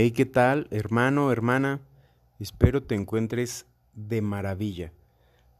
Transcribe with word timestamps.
Hey, 0.00 0.12
¿qué 0.12 0.26
tal, 0.26 0.68
hermano, 0.70 1.32
hermana? 1.32 1.80
Espero 2.38 2.84
te 2.84 2.94
encuentres 2.94 3.66
de 3.94 4.22
maravilla, 4.22 4.92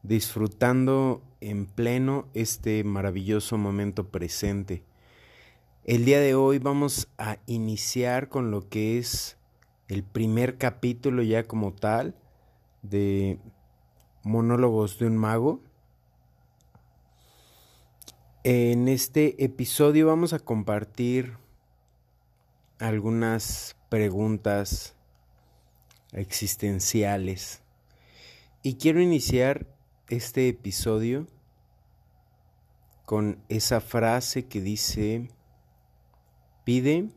disfrutando 0.05 1.25
en 1.41 1.67
pleno 1.67 2.29
este 2.35 2.85
maravilloso 2.85 3.59
momento 3.59 4.13
presente. 4.13 4.85
El 5.83 6.05
día 6.05 6.21
de 6.21 6.37
hoy 6.37 6.61
vamos 6.61 7.09
a 7.19 7.39
iniciar 7.47 8.29
con 8.29 8.53
lo 8.53 8.69
que 8.69 8.99
es 8.99 9.39
el 9.89 10.05
primer 10.05 10.57
capítulo 10.57 11.25
ya 11.25 11.43
como 11.43 11.73
tal 11.73 12.15
de 12.83 13.41
Monólogos 14.23 15.01
de 15.01 15.07
un 15.09 15.17
Mago. 15.17 15.65
En 18.45 18.87
este 18.87 19.43
episodio 19.45 20.07
vamos 20.07 20.33
a 20.33 20.39
compartir 20.39 21.37
algunas 22.79 23.75
preguntas 23.89 24.95
existenciales. 26.13 27.63
Y 28.63 28.75
quiero 28.75 29.01
iniciar 29.01 29.67
este 30.09 30.49
episodio 30.49 31.27
con 33.05 33.43
esa 33.49 33.81
frase 33.81 34.47
que 34.47 34.61
dice, 34.61 35.29
pide 36.65 37.09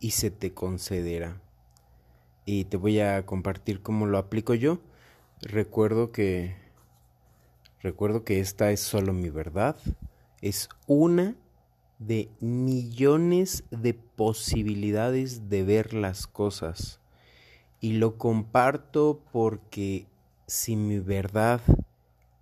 y 0.00 0.10
se 0.10 0.30
te 0.30 0.52
concederá. 0.52 1.40
Y 2.44 2.64
te 2.64 2.76
voy 2.76 3.00
a 3.00 3.24
compartir 3.24 3.80
cómo 3.80 4.06
lo 4.06 4.18
aplico 4.18 4.54
yo. 4.54 4.80
Recuerdo 5.40 6.12
que 6.12 6.56
recuerdo 7.80 8.24
que 8.24 8.40
esta 8.40 8.70
es 8.70 8.80
solo 8.80 9.12
mi 9.12 9.28
verdad, 9.28 9.76
es 10.40 10.68
una 10.86 11.36
de 11.98 12.30
millones 12.40 13.64
de 13.70 13.94
posibilidades 13.94 15.48
de 15.48 15.62
ver 15.62 15.94
las 15.94 16.26
cosas. 16.26 17.00
Y 17.80 17.94
lo 17.94 18.16
comparto 18.18 19.22
porque 19.32 20.06
si 20.46 20.76
mi 20.76 20.98
verdad 20.98 21.60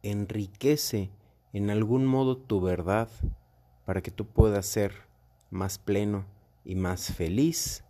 enriquece 0.02 1.10
en 1.52 1.70
algún 1.70 2.06
modo 2.06 2.36
tu 2.36 2.60
verdad 2.60 3.08
para 3.84 4.02
que 4.02 4.10
tú 4.10 4.26
puedas 4.26 4.66
ser 4.66 4.92
más 5.50 5.78
pleno 5.78 6.24
y 6.64 6.74
más 6.74 7.12
feliz, 7.12 7.84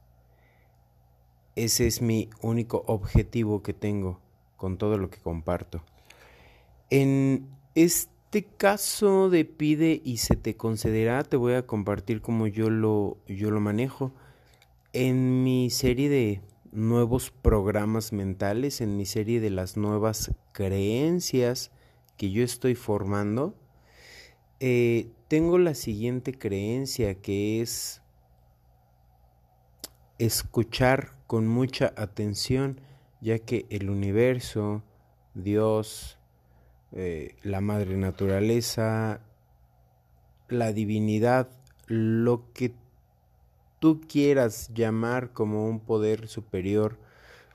ese 1.55 1.86
es 1.86 2.00
mi 2.00 2.30
único 2.40 2.84
objetivo 2.86 3.62
que 3.62 3.74
tengo 3.74 4.20
con 4.56 4.78
todo 4.78 4.96
lo 4.96 5.10
que 5.10 5.18
comparto. 5.18 5.83
En 6.90 7.48
este 7.74 8.11
este 8.34 8.44
caso 8.56 9.28
de 9.28 9.44
pide 9.44 10.00
y 10.02 10.16
se 10.16 10.36
te 10.36 10.56
concederá, 10.56 11.22
te 11.22 11.36
voy 11.36 11.52
a 11.52 11.66
compartir 11.66 12.22
cómo 12.22 12.47
yo 12.47 12.70
lo, 12.70 13.19
yo 13.27 13.50
lo 13.50 13.61
manejo. 13.61 14.14
En 14.94 15.44
mi 15.44 15.69
serie 15.69 16.08
de 16.08 16.41
nuevos 16.70 17.30
programas 17.30 18.14
mentales, 18.14 18.80
en 18.80 18.97
mi 18.97 19.05
serie 19.05 19.39
de 19.39 19.50
las 19.50 19.77
nuevas 19.77 20.33
creencias 20.52 21.72
que 22.16 22.30
yo 22.30 22.42
estoy 22.42 22.74
formando, 22.74 23.55
eh, 24.61 25.11
tengo 25.28 25.58
la 25.58 25.74
siguiente 25.74 26.33
creencia 26.33 27.20
que 27.20 27.61
es 27.61 28.00
escuchar 30.17 31.19
con 31.27 31.46
mucha 31.46 31.92
atención, 31.98 32.80
ya 33.20 33.41
que 33.41 33.67
el 33.69 33.91
universo, 33.91 34.83
Dios, 35.34 36.19
eh, 36.94 37.36
la 37.42 37.60
madre 37.60 37.96
naturaleza, 37.96 39.20
la 40.48 40.72
divinidad, 40.72 41.48
lo 41.86 42.52
que 42.52 42.74
tú 43.78 44.00
quieras 44.06 44.70
llamar 44.74 45.32
como 45.32 45.66
un 45.66 45.80
poder 45.80 46.28
superior, 46.28 46.98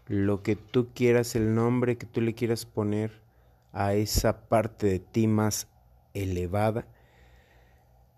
lo 0.08 0.42
que 0.42 0.56
tú 0.56 0.90
quieras, 0.94 1.36
el 1.36 1.54
nombre 1.54 1.98
que 1.98 2.08
tú 2.08 2.22
le 2.22 2.34
quieras 2.34 2.66
poner 2.66 3.22
a 3.74 3.94
esa 3.94 4.48
parte 4.48 4.88
de 4.88 5.00
ti 5.00 5.28
más 5.28 5.68
elevada, 6.14 6.88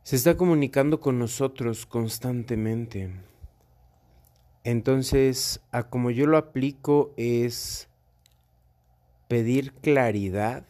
se 0.03 0.15
está 0.15 0.37
comunicando 0.37 1.01
con 1.01 1.19
nosotros 1.19 1.85
constantemente. 1.85 3.11
Entonces, 4.63 5.61
a 5.71 5.83
como 5.89 6.11
yo 6.11 6.25
lo 6.27 6.37
aplico 6.37 7.13
es 7.17 7.89
pedir 9.27 9.73
claridad 9.73 10.65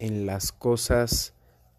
en 0.00 0.26
las 0.26 0.50
cosas 0.50 1.34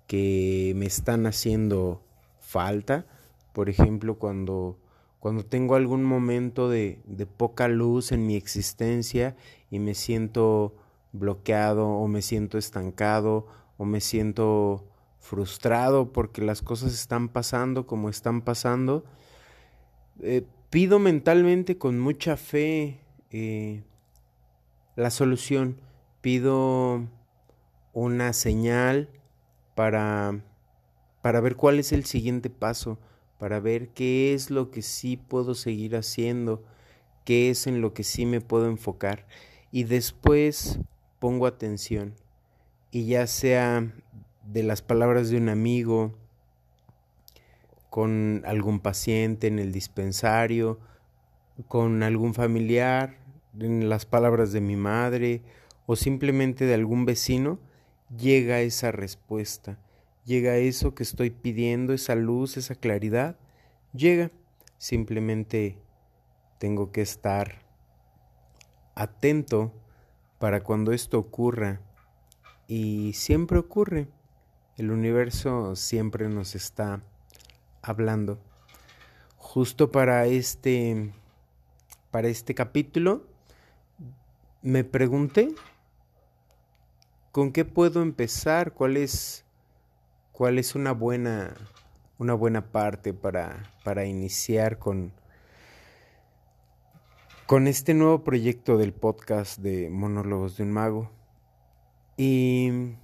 que 0.08 0.72
me 0.78 0.86
están 0.86 1.26
haciendo 1.26 2.02
falta. 2.40 3.06
Por 3.52 3.68
ejemplo, 3.68 4.18
cuando, 4.18 4.80
cuando 5.20 5.44
tengo 5.44 5.76
algún 5.76 6.06
momento 6.06 6.70
de, 6.70 7.02
de 7.06 7.26
poca 7.26 7.68
luz 7.68 8.14
en 8.14 8.26
mi 8.26 8.38
existencia 8.38 9.36
y 9.70 9.80
me 9.80 9.94
siento 9.94 10.74
bloqueado 11.12 11.90
o 11.90 12.08
me 12.08 12.22
siento 12.22 12.58
estancado 12.58 13.48
o 13.78 13.84
me 13.84 14.00
siento 14.00 14.86
frustrado 15.20 16.12
porque 16.12 16.42
las 16.42 16.62
cosas 16.62 16.94
están 16.94 17.30
pasando 17.30 17.86
como 17.86 18.10
están 18.10 18.42
pasando, 18.42 19.06
eh, 20.20 20.46
pido 20.70 21.00
mentalmente 21.00 21.78
con 21.78 22.00
mucha 22.00 22.38
fe 22.38 23.02
eh, 23.30 23.84
la 24.96 25.10
solución, 25.10 25.80
pido 26.22 27.08
una 27.94 28.34
señal 28.34 29.10
para, 29.76 30.42
para 31.22 31.42
ver 31.42 31.56
cuál 31.56 31.80
es 31.80 31.92
el 31.92 32.06
siguiente 32.06 32.50
paso, 32.50 33.00
para 33.38 33.60
ver 33.60 33.90
qué 33.90 34.34
es 34.34 34.52
lo 34.52 34.72
que 34.72 34.82
sí 34.82 35.18
puedo 35.18 35.56
seguir 35.56 35.96
haciendo, 35.96 36.64
qué 37.26 37.50
es 37.50 37.68
en 37.68 37.82
lo 37.82 37.94
que 37.94 38.04
sí 38.04 38.26
me 38.26 38.42
puedo 38.42 38.68
enfocar. 38.68 39.26
Y 39.72 39.84
después 39.84 40.80
pongo 41.20 41.48
atención. 41.48 42.16
Y 42.92 43.06
ya 43.06 43.26
sea 43.28 43.94
de 44.46 44.64
las 44.64 44.82
palabras 44.82 45.30
de 45.30 45.38
un 45.38 45.50
amigo, 45.50 46.14
con 47.92 48.42
algún 48.46 48.80
paciente 48.80 49.48
en 49.48 49.60
el 49.60 49.74
dispensario, 49.74 50.80
con 51.68 52.04
algún 52.04 52.34
familiar, 52.34 53.18
en 53.60 53.90
las 53.90 54.06
palabras 54.06 54.54
de 54.54 54.62
mi 54.62 54.78
madre 54.78 55.42
o 55.86 55.98
simplemente 55.98 56.66
de 56.66 56.74
algún 56.74 57.06
vecino, 57.06 57.60
llega 58.18 58.62
esa 58.62 58.92
respuesta, 58.92 59.78
llega 60.26 60.58
eso 60.58 60.94
que 60.94 61.04
estoy 61.04 61.30
pidiendo, 61.30 61.94
esa 61.94 62.16
luz, 62.16 62.58
esa 62.58 62.76
claridad, 62.76 63.38
llega. 63.94 64.32
Simplemente 64.78 65.78
tengo 66.58 66.92
que 66.92 67.02
estar 67.02 67.62
atento 68.96 69.74
para 70.40 70.64
cuando 70.64 70.92
esto 70.92 71.20
ocurra. 71.20 71.82
Y 72.68 73.14
siempre 73.14 73.60
ocurre. 73.60 74.08
El 74.78 74.92
universo 74.92 75.76
siempre 75.76 76.30
nos 76.30 76.56
está 76.56 77.04
hablando. 77.82 78.40
Justo 79.38 79.92
para 79.92 80.26
este 80.26 81.12
para 82.12 82.28
este 82.28 82.54
capítulo 82.54 83.26
me 84.62 84.84
pregunté 84.84 85.56
¿Con 87.32 87.54
qué 87.54 87.64
puedo 87.64 88.02
empezar? 88.02 88.74
¿Cuál 88.74 88.98
es, 88.98 89.46
cuál 90.34 90.60
es 90.60 90.76
una, 90.76 90.92
buena, 90.92 91.56
una 92.18 92.34
buena 92.34 92.74
parte 92.74 93.14
para, 93.14 93.72
para 93.86 94.06
iniciar 94.06 94.80
con, 94.80 95.14
con 97.46 97.68
este 97.68 97.94
nuevo 97.94 98.26
proyecto 98.26 98.78
del 98.78 98.92
podcast 98.92 99.60
de 99.60 99.90
Monólogos 99.90 100.58
de 100.58 100.64
un 100.64 100.72
Mago? 100.72 101.10
Y 102.18 102.96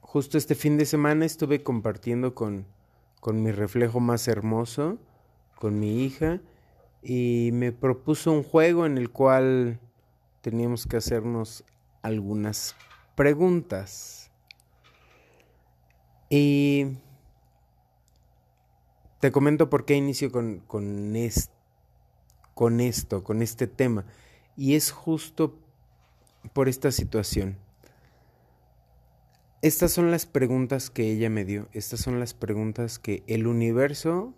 justo 0.00 0.36
este 0.36 0.56
fin 0.56 0.76
de 0.76 0.86
semana 0.86 1.26
estuve 1.26 1.62
compartiendo 1.62 2.34
con, 2.34 2.66
con 3.20 3.40
mi 3.40 3.52
reflejo 3.52 4.00
más 4.00 4.26
hermoso, 4.26 4.98
con 5.60 5.78
mi 5.78 6.02
hija, 6.04 6.40
y 7.04 7.50
me 7.52 7.70
propuso 7.70 8.32
un 8.32 8.42
juego 8.42 8.84
en 8.84 8.98
el 8.98 9.10
cual 9.10 9.78
teníamos 10.40 10.88
que 10.88 10.96
hacernos 10.96 11.64
algunas 12.04 12.76
preguntas. 13.16 14.30
Y 16.28 16.98
te 19.20 19.32
comento 19.32 19.70
por 19.70 19.86
qué 19.86 19.96
inicio 19.96 20.30
con, 20.30 20.60
con, 20.60 21.14
con 22.54 22.80
esto, 22.80 23.24
con 23.24 23.42
este 23.42 23.66
tema. 23.66 24.04
Y 24.54 24.74
es 24.74 24.92
justo 24.92 25.58
por 26.52 26.68
esta 26.68 26.92
situación. 26.92 27.56
Estas 29.62 29.92
son 29.92 30.10
las 30.10 30.26
preguntas 30.26 30.90
que 30.90 31.10
ella 31.10 31.30
me 31.30 31.46
dio. 31.46 31.68
Estas 31.72 32.00
son 32.00 32.20
las 32.20 32.34
preguntas 32.34 32.98
que 32.98 33.22
el 33.26 33.46
universo, 33.46 34.34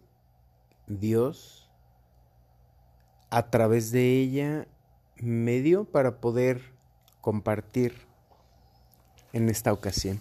Dios, 0.86 1.68
a 3.30 3.50
través 3.50 3.90
de 3.90 4.20
ella 4.20 4.68
me 5.16 5.62
dio 5.62 5.84
para 5.84 6.20
poder 6.20 6.75
compartir 7.26 7.92
en 9.32 9.48
esta 9.48 9.72
ocasión. 9.72 10.20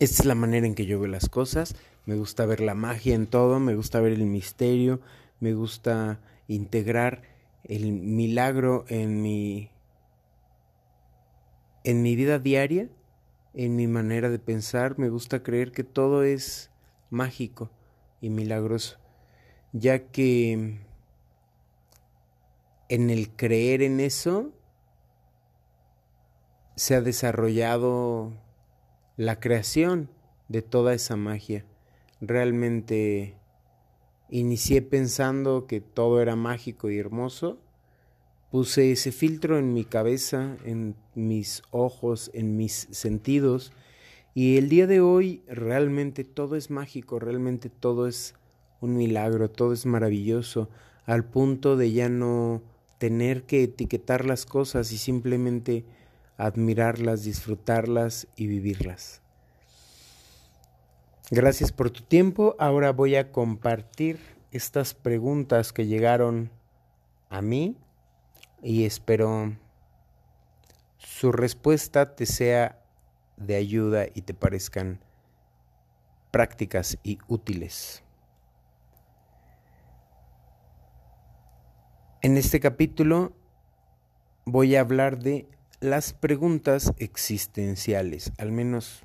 Esta 0.00 0.22
es 0.22 0.26
la 0.26 0.34
manera 0.34 0.66
en 0.66 0.74
que 0.74 0.84
yo 0.84 0.98
veo 0.98 1.08
las 1.08 1.28
cosas. 1.28 1.76
Me 2.06 2.16
gusta 2.16 2.44
ver 2.44 2.58
la 2.58 2.74
magia 2.74 3.14
en 3.14 3.28
todo, 3.28 3.60
me 3.60 3.76
gusta 3.76 4.00
ver 4.00 4.12
el 4.12 4.26
misterio, 4.26 4.98
me 5.38 5.54
gusta 5.54 6.18
integrar 6.48 7.22
el 7.62 7.92
milagro 7.92 8.84
en 8.88 9.22
mi 9.22 9.70
en 11.84 12.02
mi 12.02 12.16
vida 12.16 12.40
diaria, 12.40 12.88
en 13.54 13.76
mi 13.76 13.86
manera 13.86 14.28
de 14.28 14.40
pensar, 14.40 14.98
me 14.98 15.08
gusta 15.08 15.44
creer 15.44 15.70
que 15.70 15.84
todo 15.84 16.24
es 16.24 16.72
mágico 17.10 17.70
y 18.20 18.30
milagroso, 18.30 18.98
ya 19.72 20.00
que 20.00 20.80
en 22.88 23.10
el 23.10 23.30
creer 23.36 23.82
en 23.82 24.00
eso 24.00 24.52
se 26.76 26.94
ha 26.94 27.00
desarrollado 27.00 28.32
la 29.16 29.40
creación 29.40 30.08
de 30.48 30.62
toda 30.62 30.94
esa 30.94 31.16
magia. 31.16 31.64
Realmente 32.20 33.36
inicié 34.30 34.82
pensando 34.82 35.66
que 35.66 35.80
todo 35.80 36.20
era 36.22 36.36
mágico 36.36 36.90
y 36.90 36.98
hermoso 36.98 37.58
Puse 38.50 38.92
ese 38.92 39.10
filtro 39.10 39.58
en 39.58 39.74
mi 39.74 39.84
cabeza, 39.84 40.56
en 40.64 40.94
mis 41.16 41.62
ojos, 41.72 42.30
en 42.32 42.56
mis 42.56 42.86
sentidos. 42.92 43.72
Y 44.34 44.56
el 44.56 44.68
día 44.68 44.86
de 44.86 45.00
hoy 45.00 45.42
realmente 45.48 46.22
todo 46.22 46.54
es 46.54 46.70
mágico, 46.70 47.18
realmente 47.18 47.70
todo 47.70 48.06
es 48.06 48.34
un 48.80 48.96
milagro, 48.96 49.50
todo 49.50 49.72
es 49.72 49.84
maravilloso, 49.84 50.70
al 51.06 51.24
punto 51.24 51.76
de 51.76 51.90
ya 51.90 52.08
no 52.08 52.62
tener 52.98 53.42
que 53.42 53.64
etiquetar 53.64 54.24
las 54.24 54.46
cosas 54.46 54.92
y 54.92 54.98
simplemente 54.98 55.84
admirarlas, 56.36 57.24
disfrutarlas 57.24 58.28
y 58.36 58.46
vivirlas. 58.46 59.22
Gracias 61.30 61.72
por 61.72 61.90
tu 61.90 62.02
tiempo. 62.02 62.54
Ahora 62.58 62.92
voy 62.92 63.16
a 63.16 63.32
compartir 63.32 64.20
estas 64.52 64.94
preguntas 64.94 65.72
que 65.72 65.86
llegaron 65.86 66.50
a 67.30 67.42
mí 67.42 67.76
y 68.62 68.84
espero 68.84 69.56
su 70.98 71.32
respuesta 71.32 72.14
te 72.14 72.26
sea 72.26 72.82
de 73.36 73.56
ayuda 73.56 74.06
y 74.14 74.22
te 74.22 74.34
parezcan 74.34 75.00
prácticas 76.30 76.98
y 77.02 77.18
útiles. 77.28 78.02
En 82.22 82.36
este 82.36 82.60
capítulo 82.60 83.32
voy 84.44 84.76
a 84.76 84.80
hablar 84.80 85.18
de 85.18 85.46
las 85.80 86.12
preguntas 86.12 86.92
existenciales, 86.98 88.32
al 88.38 88.52
menos 88.52 89.02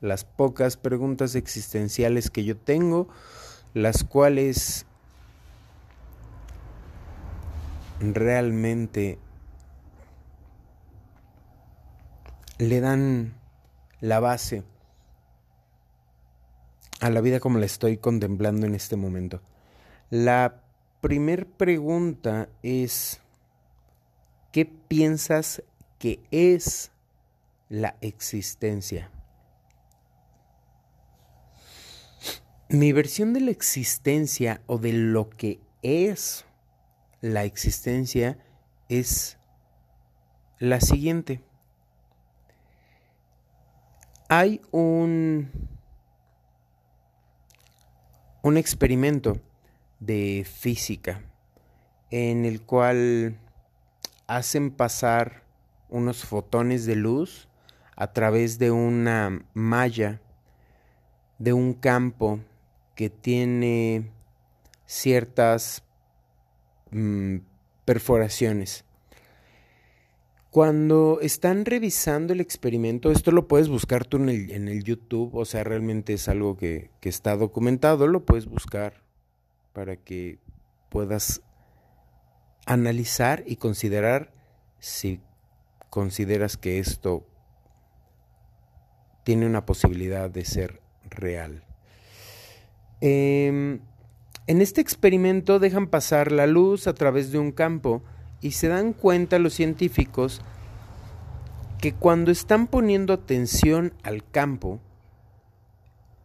las 0.00 0.24
pocas 0.24 0.76
preguntas 0.76 1.34
existenciales 1.34 2.30
que 2.30 2.44
yo 2.44 2.56
tengo, 2.56 3.08
las 3.74 4.04
cuales 4.04 4.86
realmente 8.00 9.18
le 12.58 12.80
dan 12.80 13.34
la 14.00 14.20
base 14.20 14.64
a 17.00 17.10
la 17.10 17.20
vida 17.20 17.40
como 17.40 17.58
la 17.58 17.66
estoy 17.66 17.98
contemplando 17.98 18.66
en 18.66 18.74
este 18.74 18.96
momento. 18.96 19.40
La 20.10 20.62
primer 21.00 21.46
pregunta 21.46 22.48
es, 22.62 23.20
¿qué 24.52 24.66
piensas 24.66 25.62
que 26.00 26.18
es 26.30 26.92
la 27.68 27.94
existencia? 28.00 29.10
Mi 32.70 32.92
versión 32.92 33.34
de 33.34 33.40
la 33.40 33.50
existencia 33.50 34.62
o 34.66 34.78
de 34.78 34.94
lo 34.94 35.28
que 35.28 35.60
es 35.82 36.46
la 37.20 37.44
existencia 37.44 38.38
es 38.88 39.36
la 40.58 40.80
siguiente. 40.80 41.42
Hay 44.30 44.62
un, 44.70 45.50
un 48.42 48.56
experimento 48.56 49.38
de 49.98 50.46
física 50.50 51.22
en 52.10 52.46
el 52.46 52.62
cual 52.62 53.38
hacen 54.26 54.70
pasar 54.70 55.49
unos 55.90 56.24
fotones 56.24 56.86
de 56.86 56.96
luz 56.96 57.48
a 57.96 58.12
través 58.12 58.58
de 58.58 58.70
una 58.70 59.44
malla 59.54 60.20
de 61.38 61.52
un 61.52 61.74
campo 61.74 62.40
que 62.94 63.10
tiene 63.10 64.10
ciertas 64.86 65.82
Mm, 66.90 67.38
perforaciones. 67.84 68.84
Cuando 70.50 71.20
están 71.22 71.64
revisando 71.64 72.32
el 72.32 72.40
experimento, 72.40 73.12
esto 73.12 73.30
lo 73.30 73.46
puedes 73.46 73.68
buscar 73.68 74.04
tú 74.04 74.16
en 74.16 74.28
el, 74.68 74.82
YouTube, 74.82 75.36
o 75.36 75.44
sea, 75.44 75.62
realmente 75.62 76.14
es 76.14 76.28
algo 76.28 76.56
que 76.56 76.90
está 77.02 77.36
documentado, 77.36 78.08
lo 78.08 78.24
puedes 78.24 78.46
buscar 78.46 79.04
para 79.72 79.94
que 79.94 80.38
puedas 80.88 81.42
analizar 82.66 83.44
y 83.46 83.56
considerar 83.56 84.32
si 84.80 85.20
consideras 85.90 86.56
que 86.56 86.78
esto 86.78 87.26
tiene 89.24 89.46
una 89.46 89.66
posibilidad 89.66 90.30
de 90.30 90.44
ser 90.44 90.80
real. 91.10 91.64
Eh, 93.00 93.80
en 94.46 94.60
este 94.60 94.80
experimento 94.80 95.58
dejan 95.58 95.86
pasar 95.86 96.32
la 96.32 96.46
luz 96.46 96.86
a 96.86 96.94
través 96.94 97.30
de 97.30 97.38
un 97.38 97.52
campo 97.52 98.02
y 98.40 98.52
se 98.52 98.68
dan 98.68 98.92
cuenta 98.92 99.38
los 99.38 99.54
científicos 99.54 100.40
que 101.80 101.94
cuando 101.94 102.30
están 102.30 102.66
poniendo 102.66 103.12
atención 103.12 103.94
al 104.02 104.28
campo, 104.28 104.80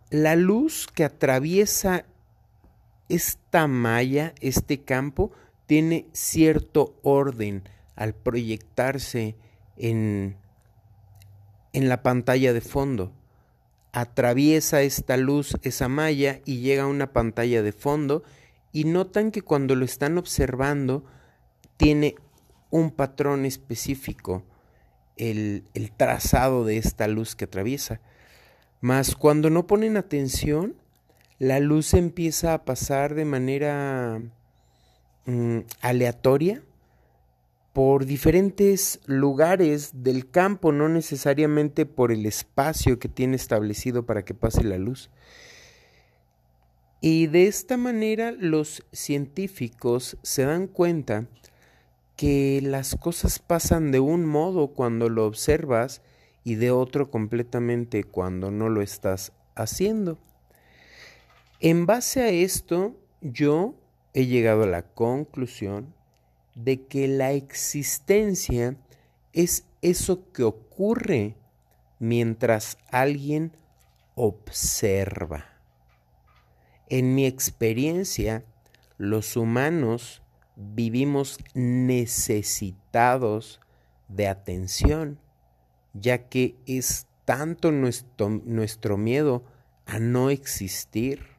la 0.10 0.36
luz 0.36 0.88
que 0.94 1.04
atraviesa 1.04 2.06
esta 3.10 3.68
malla, 3.68 4.34
este 4.42 4.82
campo, 4.82 5.32
tiene 5.66 6.08
cierto 6.12 6.98
orden 7.04 7.64
al 7.96 8.14
proyectarse 8.14 9.36
en, 9.78 10.38
en 11.74 11.90
la 11.90 12.04
pantalla 12.04 12.54
de 12.54 12.62
fondo 12.62 13.12
atraviesa 13.96 14.82
esta 14.82 15.16
luz, 15.16 15.56
esa 15.62 15.88
malla, 15.88 16.42
y 16.44 16.60
llega 16.60 16.84
a 16.84 16.88
una 16.88 17.14
pantalla 17.14 17.64
de 17.64 17.72
fondo, 17.72 18.24
y 18.74 18.84
notan 18.84 19.32
que 19.32 19.42
cuando 19.42 19.74
lo 19.76 19.86
están 19.86 20.18
observando, 20.18 21.06
tiene 21.78 22.16
un 22.72 22.92
patrón 22.92 23.46
específico, 23.46 24.44
el, 25.16 25.64
el 25.74 25.94
trazado 25.94 26.66
de 26.66 26.76
esta 26.76 27.08
luz 27.08 27.38
que 27.38 27.46
atraviesa. 27.46 28.02
Mas 28.82 29.16
cuando 29.16 29.50
no 29.50 29.66
ponen 29.66 29.96
atención, 29.96 30.76
la 31.40 31.62
luz 31.62 31.94
empieza 31.94 32.54
a 32.54 32.66
pasar 32.66 33.16
de 33.16 33.24
manera 33.24 34.22
mm, 35.26 35.60
aleatoria 35.80 36.62
por 37.76 38.06
diferentes 38.06 39.02
lugares 39.06 40.02
del 40.02 40.32
campo, 40.32 40.72
no 40.72 40.88
necesariamente 40.88 41.86
por 41.86 42.14
el 42.14 42.26
espacio 42.26 43.00
que 43.00 43.10
tiene 43.10 43.36
establecido 43.36 44.06
para 44.06 44.24
que 44.24 44.34
pase 44.34 44.64
la 44.64 44.78
luz. 44.78 45.10
Y 47.02 47.28
de 47.28 47.48
esta 47.48 47.76
manera 47.76 48.32
los 48.32 48.86
científicos 48.94 50.18
se 50.24 50.46
dan 50.46 50.68
cuenta 50.68 51.28
que 52.16 52.62
las 52.64 52.96
cosas 52.96 53.40
pasan 53.40 53.92
de 53.92 54.00
un 54.00 54.26
modo 54.26 54.70
cuando 54.70 55.10
lo 55.10 55.26
observas 55.26 56.02
y 56.46 56.56
de 56.56 56.72
otro 56.72 57.12
completamente 57.12 58.06
cuando 58.06 58.52
no 58.52 58.70
lo 58.70 58.82
estás 58.82 59.34
haciendo. 59.54 60.18
En 61.60 61.86
base 61.86 62.22
a 62.22 62.30
esto, 62.30 62.96
yo 63.20 63.76
he 64.14 64.28
llegado 64.28 64.64
a 64.64 64.68
la 64.68 64.84
conclusión 64.84 65.94
de 66.56 66.88
que 66.88 67.08
la 67.08 67.34
existencia 67.34 68.78
es 69.34 69.66
eso 69.82 70.32
que 70.32 70.44
ocurre 70.44 71.36
mientras 72.00 72.78
alguien 72.90 73.52
observa. 74.16 75.46
En 76.88 77.16
mi 77.16 77.26
experiencia, 77.26 78.46
los 78.98 79.36
humanos 79.36 80.22
vivimos 80.56 81.40
necesitados 81.54 83.60
de 84.08 84.28
atención, 84.28 85.20
ya 85.94 86.30
que 86.30 86.56
es 86.66 87.08
tanto 87.26 87.72
nuestro, 87.72 88.30
nuestro 88.30 88.98
miedo 88.98 89.44
a 89.86 90.00
no 90.00 90.30
existir 90.30 91.36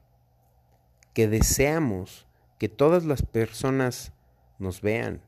que 1.14 1.28
deseamos 1.28 2.26
que 2.58 2.68
todas 2.68 3.04
las 3.04 3.22
personas 3.22 4.12
nos 4.58 4.80
vean. 4.80 5.20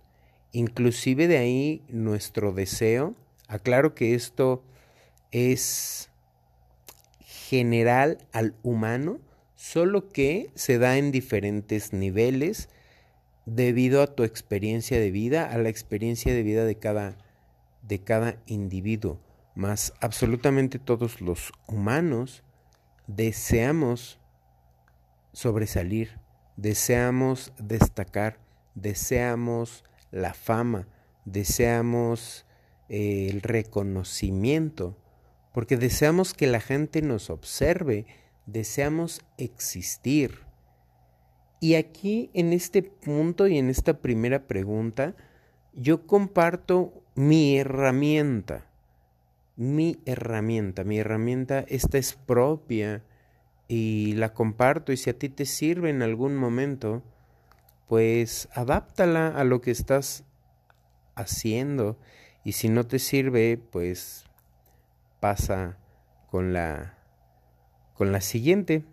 Inclusive 0.52 1.28
de 1.28 1.38
ahí 1.38 1.82
nuestro 1.88 2.52
deseo, 2.52 3.14
aclaro 3.48 3.94
que 3.94 4.14
esto 4.14 4.62
es 5.30 6.10
general 7.20 8.18
al 8.32 8.54
humano, 8.62 9.20
solo 9.54 10.08
que 10.08 10.50
se 10.54 10.78
da 10.78 10.98
en 10.98 11.12
diferentes 11.12 11.92
niveles 11.92 12.68
debido 13.46 14.02
a 14.02 14.14
tu 14.14 14.24
experiencia 14.24 15.00
de 15.00 15.10
vida, 15.10 15.50
a 15.50 15.58
la 15.58 15.68
experiencia 15.68 16.32
de 16.32 16.42
vida 16.42 16.64
de 16.64 16.76
cada, 16.76 17.16
de 17.82 17.98
cada 18.00 18.36
individuo. 18.46 19.18
Más 19.54 19.94
absolutamente 20.00 20.78
todos 20.78 21.20
los 21.20 21.52
humanos 21.66 22.44
deseamos 23.06 24.20
sobresalir, 25.32 26.20
deseamos 26.56 27.52
destacar, 27.58 28.38
deseamos 28.80 29.84
la 30.10 30.34
fama, 30.34 30.88
deseamos 31.24 32.46
eh, 32.88 33.28
el 33.30 33.42
reconocimiento, 33.42 34.96
porque 35.52 35.76
deseamos 35.76 36.34
que 36.34 36.46
la 36.46 36.60
gente 36.60 37.02
nos 37.02 37.30
observe, 37.30 38.06
deseamos 38.46 39.22
existir. 39.36 40.46
Y 41.60 41.74
aquí 41.74 42.30
en 42.34 42.52
este 42.52 42.82
punto 42.82 43.48
y 43.48 43.58
en 43.58 43.68
esta 43.68 44.00
primera 44.00 44.46
pregunta, 44.46 45.16
yo 45.74 46.06
comparto 46.06 47.02
mi 47.14 47.58
herramienta, 47.58 48.66
mi 49.56 49.98
herramienta, 50.06 50.84
mi 50.84 50.98
herramienta, 50.98 51.64
esta 51.66 51.98
es 51.98 52.14
propia 52.14 53.02
y 53.66 54.12
la 54.14 54.32
comparto 54.32 54.92
y 54.92 54.96
si 54.96 55.10
a 55.10 55.18
ti 55.18 55.28
te 55.28 55.44
sirve 55.44 55.90
en 55.90 56.02
algún 56.02 56.36
momento, 56.36 57.02
pues 57.88 58.48
adáptala 58.52 59.28
a 59.28 59.44
lo 59.44 59.60
que 59.60 59.70
estás 59.70 60.24
haciendo 61.14 61.98
y 62.44 62.52
si 62.52 62.68
no 62.68 62.84
te 62.84 62.98
sirve, 62.98 63.58
pues 63.70 64.24
pasa 65.20 65.78
con 66.30 66.52
la 66.52 66.94
con 67.94 68.12
la 68.12 68.20
siguiente. 68.20 68.84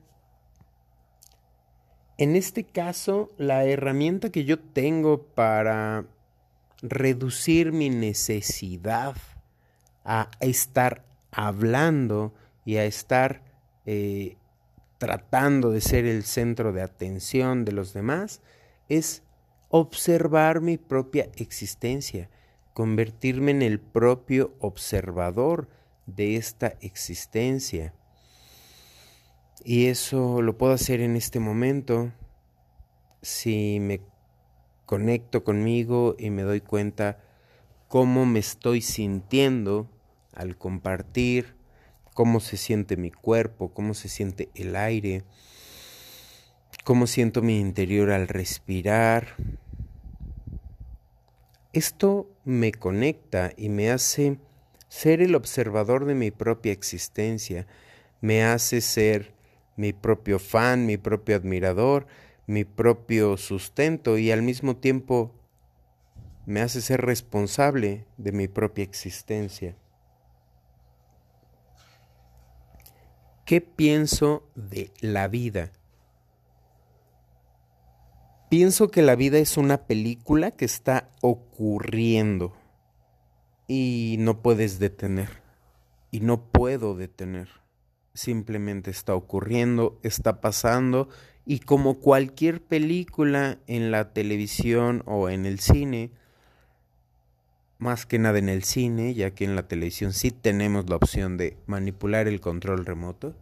En 2.17 2.35
este 2.35 2.63
caso, 2.63 3.31
la 3.37 3.65
herramienta 3.65 4.31
que 4.31 4.45
yo 4.45 4.57
tengo 4.57 5.23
para 5.23 6.05
reducir 6.81 7.71
mi 7.71 7.89
necesidad 7.89 9.15
a 10.03 10.31
estar 10.39 11.05
hablando 11.31 12.33
y 12.63 12.77
a 12.77 12.85
estar 12.85 13.41
eh, 13.85 14.37
tratando 14.97 15.71
de 15.71 15.81
ser 15.81 16.05
el 16.05 16.23
centro 16.23 16.73
de 16.73 16.81
atención 16.81 17.65
de 17.65 17.73
los 17.73 17.93
demás 17.93 18.41
es 18.89 19.23
observar 19.69 20.61
mi 20.61 20.77
propia 20.77 21.29
existencia, 21.35 22.29
convertirme 22.73 23.51
en 23.51 23.61
el 23.61 23.79
propio 23.79 24.55
observador 24.59 25.69
de 26.05 26.35
esta 26.35 26.75
existencia. 26.81 27.93
Y 29.63 29.87
eso 29.87 30.41
lo 30.41 30.57
puedo 30.57 30.73
hacer 30.73 31.01
en 31.01 31.15
este 31.15 31.39
momento 31.39 32.11
si 33.21 33.79
me 33.79 34.01
conecto 34.85 35.43
conmigo 35.43 36.15
y 36.19 36.29
me 36.29 36.43
doy 36.43 36.61
cuenta 36.61 37.23
cómo 37.87 38.25
me 38.25 38.39
estoy 38.39 38.81
sintiendo 38.81 39.89
al 40.33 40.57
compartir 40.57 41.55
cómo 42.13 42.39
se 42.39 42.57
siente 42.57 42.97
mi 42.97 43.11
cuerpo, 43.11 43.73
cómo 43.73 43.93
se 43.93 44.09
siente 44.09 44.49
el 44.55 44.75
aire, 44.75 45.23
cómo 46.84 47.08
siento 47.08 47.41
mi 47.41 47.60
interior 47.60 48.12
al 48.12 48.27
respirar. 48.27 49.36
Esto 51.74 52.29
me 52.44 52.72
conecta 52.72 53.51
y 53.58 53.70
me 53.70 53.91
hace 53.91 54.39
ser 54.88 55.22
el 55.22 55.36
observador 55.36 56.05
de 56.05 56.15
mi 56.15 56.32
propia 56.32 56.72
existencia, 56.72 57.67
me 58.22 58.44
hace 58.44 58.82
ser 58.82 59.34
mi 59.75 59.91
propio 59.94 60.39
fan, 60.39 60.86
mi 60.86 60.98
propio 60.98 61.36
admirador, 61.36 62.08
mi 62.48 62.63
propio 62.63 63.38
sustento 63.38 64.17
y 64.17 64.32
al 64.32 64.41
mismo 64.41 64.77
tiempo 64.77 65.34
me 66.46 66.62
hace 66.62 66.82
ser 66.82 67.01
responsable 67.01 68.05
de 68.17 68.32
mi 68.32 68.48
propia 68.48 68.84
existencia. 68.84 69.75
¿Qué 73.46 73.62
pienso 73.62 74.50
de 74.55 74.91
la 75.01 75.27
vida? 75.27 75.72
Pienso 78.49 78.89
que 78.89 79.01
la 79.01 79.15
vida 79.15 79.39
es 79.39 79.57
una 79.57 79.85
película 79.87 80.51
que 80.51 80.65
está 80.65 81.09
ocurriendo 81.21 82.53
y 83.67 84.17
no 84.19 84.41
puedes 84.41 84.79
detener. 84.79 85.43
Y 86.11 86.19
no 86.19 86.51
puedo 86.51 86.95
detener. 86.95 87.49
Simplemente 88.13 88.91
está 88.91 89.15
ocurriendo, 89.15 89.99
está 90.03 90.39
pasando 90.39 91.09
y 91.45 91.59
como 91.59 91.99
cualquier 91.99 92.61
película 92.61 93.59
en 93.67 93.91
la 93.91 94.13
televisión 94.13 95.03
o 95.05 95.29
en 95.29 95.45
el 95.45 95.59
cine, 95.59 96.11
más 97.77 98.05
que 98.05 98.17
nada 98.17 98.39
en 98.39 98.49
el 98.49 98.63
cine, 98.63 99.13
ya 99.13 99.31
que 99.31 99.43
en 99.43 99.55
la 99.55 99.67
televisión 99.67 100.13
sí 100.13 100.31
tenemos 100.31 100.89
la 100.89 100.95
opción 100.95 101.37
de 101.37 101.57
manipular 101.67 102.27
el 102.27 102.41
control 102.41 102.85
remoto. 102.85 103.35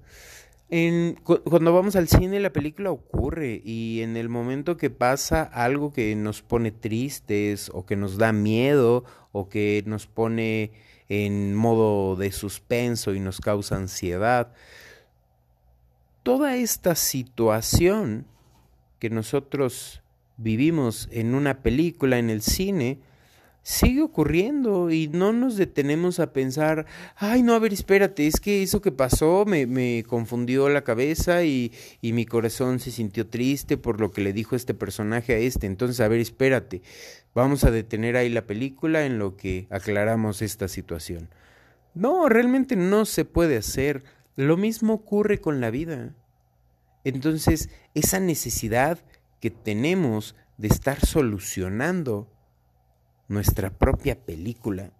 Cuando 1.23 1.71
vamos 1.71 1.95
al 1.95 2.07
cine 2.07 2.39
la 2.39 2.51
película 2.51 2.89
ocurre 2.89 3.61
y 3.63 4.01
en 4.01 4.17
el 4.17 4.27
momento 4.27 4.75
que 4.75 4.89
pasa 4.89 5.43
algo 5.43 5.93
que 5.93 6.15
nos 6.15 6.41
pone 6.41 6.71
tristes 6.71 7.69
o 7.71 7.85
que 7.85 7.95
nos 7.95 8.17
da 8.17 8.33
miedo 8.33 9.03
o 9.31 9.49
que 9.49 9.83
nos 9.85 10.07
pone 10.07 10.71
en 11.09 11.53
modo 11.53 12.15
de 12.15 12.31
suspenso 12.31 13.13
y 13.13 13.19
nos 13.19 13.39
causa 13.39 13.75
ansiedad, 13.75 14.51
toda 16.23 16.55
esta 16.55 16.95
situación 16.95 18.25
que 18.97 19.11
nosotros 19.11 20.01
vivimos 20.37 21.07
en 21.11 21.35
una 21.35 21.61
película, 21.61 22.17
en 22.17 22.31
el 22.31 22.41
cine, 22.41 22.99
sigue 23.63 24.01
ocurriendo 24.01 24.91
y 24.91 25.07
no 25.07 25.31
nos 25.31 25.55
detenemos 25.55 26.19
a 26.19 26.33
pensar, 26.33 26.85
ay, 27.15 27.41
no, 27.43 27.53
a 27.53 27.59
ver, 27.59 27.71
espérate, 27.71 28.27
es 28.27 28.41
que 28.41 28.61
eso 28.61 28.81
que 28.81 28.91
pasó 28.91 29.45
me, 29.47 29.65
me 29.65 30.03
confundió 30.05 30.67
la 30.67 30.83
cabeza 30.83 31.43
y, 31.45 31.71
y, 32.01 32.11
mi 32.11 32.25
corazón 32.25 32.79
se 32.79 32.91
sintió 32.91 33.25
triste 33.25 33.77
por 33.77 34.01
lo 34.01 34.11
que 34.11 34.21
le 34.21 34.33
dijo 34.33 34.57
este 34.57 34.73
personaje 34.73 35.33
a 35.33 35.37
este. 35.37 35.65
Entonces, 35.65 36.01
a 36.01 36.09
ver, 36.09 36.19
espérate, 36.19 36.81
vamos 37.33 37.63
a 37.63 37.71
detener 37.71 38.17
ahí 38.17 38.29
la 38.29 38.45
película 38.45 39.05
en 39.05 39.17
lo 39.17 39.37
que 39.37 39.67
aclaramos 39.69 40.41
esta 40.41 40.67
situación. 40.67 41.29
No, 41.93 42.27
realmente 42.27 42.75
no 42.75 43.05
se 43.05 43.23
puede 43.23 43.55
hacer. 43.55 44.03
Lo 44.35 44.57
mismo 44.57 44.93
ocurre 44.93 45.39
con 45.39 45.61
la 45.61 45.69
vida. 45.69 46.13
Entonces, 47.05 47.69
esa 47.93 48.19
necesidad 48.19 48.99
que 49.39 49.51
tenemos 49.51 50.35
de 50.57 50.67
estar 50.67 51.05
solucionando 51.05 52.32
nuestra 53.27 53.69
propia 53.69 54.19
película, 54.25 54.91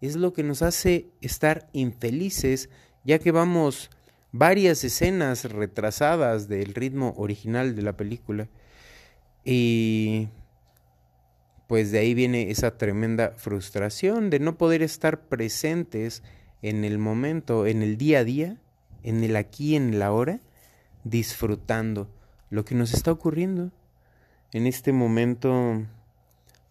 es 0.00 0.16
lo 0.16 0.32
que 0.32 0.42
nos 0.42 0.62
hace 0.62 1.10
estar 1.20 1.68
infelices, 1.72 2.70
ya 3.04 3.18
que 3.18 3.32
vamos 3.32 3.90
varias 4.32 4.84
escenas 4.84 5.44
retrasadas 5.44 6.48
del 6.48 6.74
ritmo 6.74 7.14
original 7.16 7.74
de 7.74 7.82
la 7.82 7.96
película. 7.96 8.48
Y 9.44 10.28
pues 11.66 11.92
de 11.92 12.00
ahí 12.00 12.14
viene 12.14 12.50
esa 12.50 12.76
tremenda 12.76 13.34
frustración 13.36 14.30
de 14.30 14.40
no 14.40 14.56
poder 14.56 14.82
estar 14.82 15.28
presentes 15.28 16.22
en 16.62 16.84
el 16.84 16.98
momento, 16.98 17.66
en 17.66 17.82
el 17.82 17.96
día 17.96 18.20
a 18.20 18.24
día, 18.24 18.56
en 19.02 19.22
el 19.24 19.36
aquí, 19.36 19.76
en 19.76 19.98
la 19.98 20.12
hora, 20.12 20.40
disfrutando 21.04 22.10
lo 22.50 22.64
que 22.64 22.74
nos 22.74 22.92
está 22.92 23.12
ocurriendo. 23.12 23.70
En 24.52 24.66
este 24.66 24.92
momento 24.92 25.86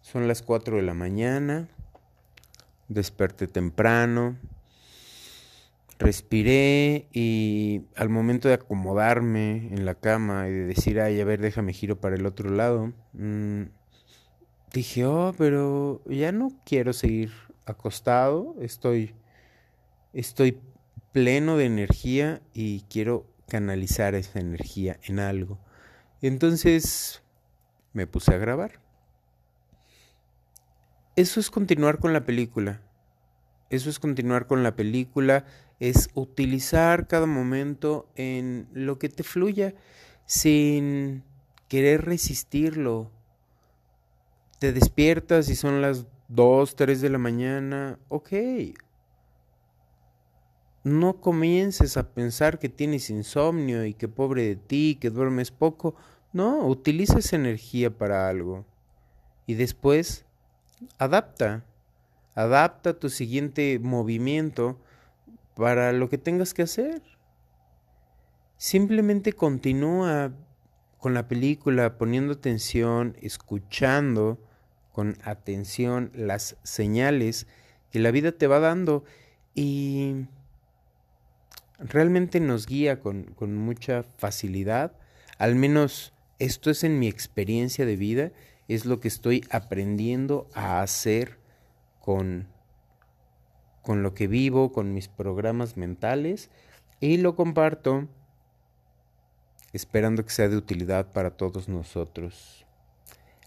son 0.00 0.28
las 0.28 0.42
4 0.42 0.76
de 0.76 0.82
la 0.82 0.94
mañana. 0.94 1.68
Desperté 2.88 3.46
temprano. 3.46 4.36
Respiré 5.98 7.08
y 7.12 7.82
al 7.94 8.08
momento 8.08 8.48
de 8.48 8.54
acomodarme 8.54 9.68
en 9.70 9.84
la 9.84 9.94
cama 9.94 10.48
y 10.48 10.52
de 10.52 10.66
decir, 10.66 10.98
ay, 10.98 11.20
a 11.20 11.24
ver, 11.26 11.40
déjame 11.40 11.74
giro 11.74 12.00
para 12.00 12.16
el 12.16 12.24
otro 12.24 12.48
lado, 12.48 12.94
mm, 13.12 13.64
dije, 14.72 15.04
oh, 15.04 15.34
pero 15.36 16.00
ya 16.06 16.32
no 16.32 16.52
quiero 16.64 16.94
seguir 16.94 17.32
acostado, 17.66 18.56
estoy, 18.62 19.14
estoy 20.14 20.58
pleno 21.12 21.58
de 21.58 21.66
energía 21.66 22.40
y 22.54 22.80
quiero 22.88 23.26
canalizar 23.46 24.14
esa 24.14 24.40
energía 24.40 24.98
en 25.02 25.18
algo. 25.18 25.58
Entonces 26.22 27.22
me 27.92 28.06
puse 28.06 28.34
a 28.34 28.38
grabar. 28.38 28.80
Eso 31.16 31.40
es 31.40 31.50
continuar 31.50 31.98
con 31.98 32.12
la 32.12 32.24
película. 32.24 32.82
Eso 33.70 33.88
es 33.88 34.00
continuar 34.00 34.48
con 34.48 34.64
la 34.64 34.74
película, 34.74 35.44
es 35.78 36.10
utilizar 36.14 37.06
cada 37.06 37.26
momento 37.26 38.08
en 38.16 38.68
lo 38.72 38.98
que 38.98 39.08
te 39.08 39.22
fluya 39.22 39.74
sin 40.26 41.22
querer 41.68 42.04
resistirlo. 42.04 43.12
Te 44.58 44.72
despiertas 44.72 45.48
y 45.48 45.56
son 45.56 45.80
las 45.80 46.06
2, 46.28 46.74
3 46.74 47.00
de 47.00 47.10
la 47.10 47.18
mañana, 47.18 47.98
ok. 48.08 48.32
No 50.82 51.20
comiences 51.20 51.96
a 51.96 52.12
pensar 52.12 52.58
que 52.58 52.68
tienes 52.68 53.08
insomnio 53.08 53.84
y 53.84 53.94
que 53.94 54.08
pobre 54.08 54.42
de 54.46 54.56
ti, 54.56 54.98
que 55.00 55.10
duermes 55.10 55.52
poco. 55.52 55.94
No, 56.32 56.66
utiliza 56.66 57.18
esa 57.18 57.36
energía 57.36 57.96
para 57.96 58.28
algo. 58.28 58.66
y 59.46 59.54
después 59.54 60.26
adapta, 60.98 61.64
adapta 62.34 62.98
tu 62.98 63.08
siguiente 63.10 63.78
movimiento 63.78 64.78
para 65.54 65.92
lo 65.92 66.08
que 66.08 66.18
tengas 66.18 66.54
que 66.54 66.62
hacer. 66.62 67.02
Simplemente 68.56 69.32
continúa 69.32 70.32
con 70.98 71.14
la 71.14 71.28
película 71.28 71.96
poniendo 71.96 72.34
atención, 72.34 73.16
escuchando 73.20 74.38
con 74.92 75.16
atención 75.24 76.10
las 76.14 76.56
señales 76.62 77.46
que 77.90 78.00
la 78.00 78.10
vida 78.10 78.32
te 78.32 78.46
va 78.46 78.60
dando 78.60 79.04
y 79.54 80.26
realmente 81.78 82.38
nos 82.40 82.66
guía 82.66 83.00
con, 83.00 83.24
con 83.34 83.56
mucha 83.56 84.02
facilidad. 84.02 84.92
Al 85.38 85.54
menos 85.54 86.12
esto 86.38 86.70
es 86.70 86.84
en 86.84 86.98
mi 86.98 87.08
experiencia 87.08 87.86
de 87.86 87.96
vida, 87.96 88.32
es 88.74 88.84
lo 88.84 89.00
que 89.00 89.08
estoy 89.08 89.44
aprendiendo 89.50 90.48
a 90.54 90.80
hacer 90.80 91.38
con, 91.98 92.46
con 93.82 94.04
lo 94.04 94.14
que 94.14 94.28
vivo, 94.28 94.72
con 94.72 94.94
mis 94.94 95.08
programas 95.08 95.76
mentales 95.76 96.50
y 97.00 97.16
lo 97.16 97.34
comparto 97.34 98.08
esperando 99.72 100.24
que 100.24 100.30
sea 100.30 100.48
de 100.48 100.56
utilidad 100.56 101.12
para 101.12 101.30
todos 101.30 101.68
nosotros. 101.68 102.64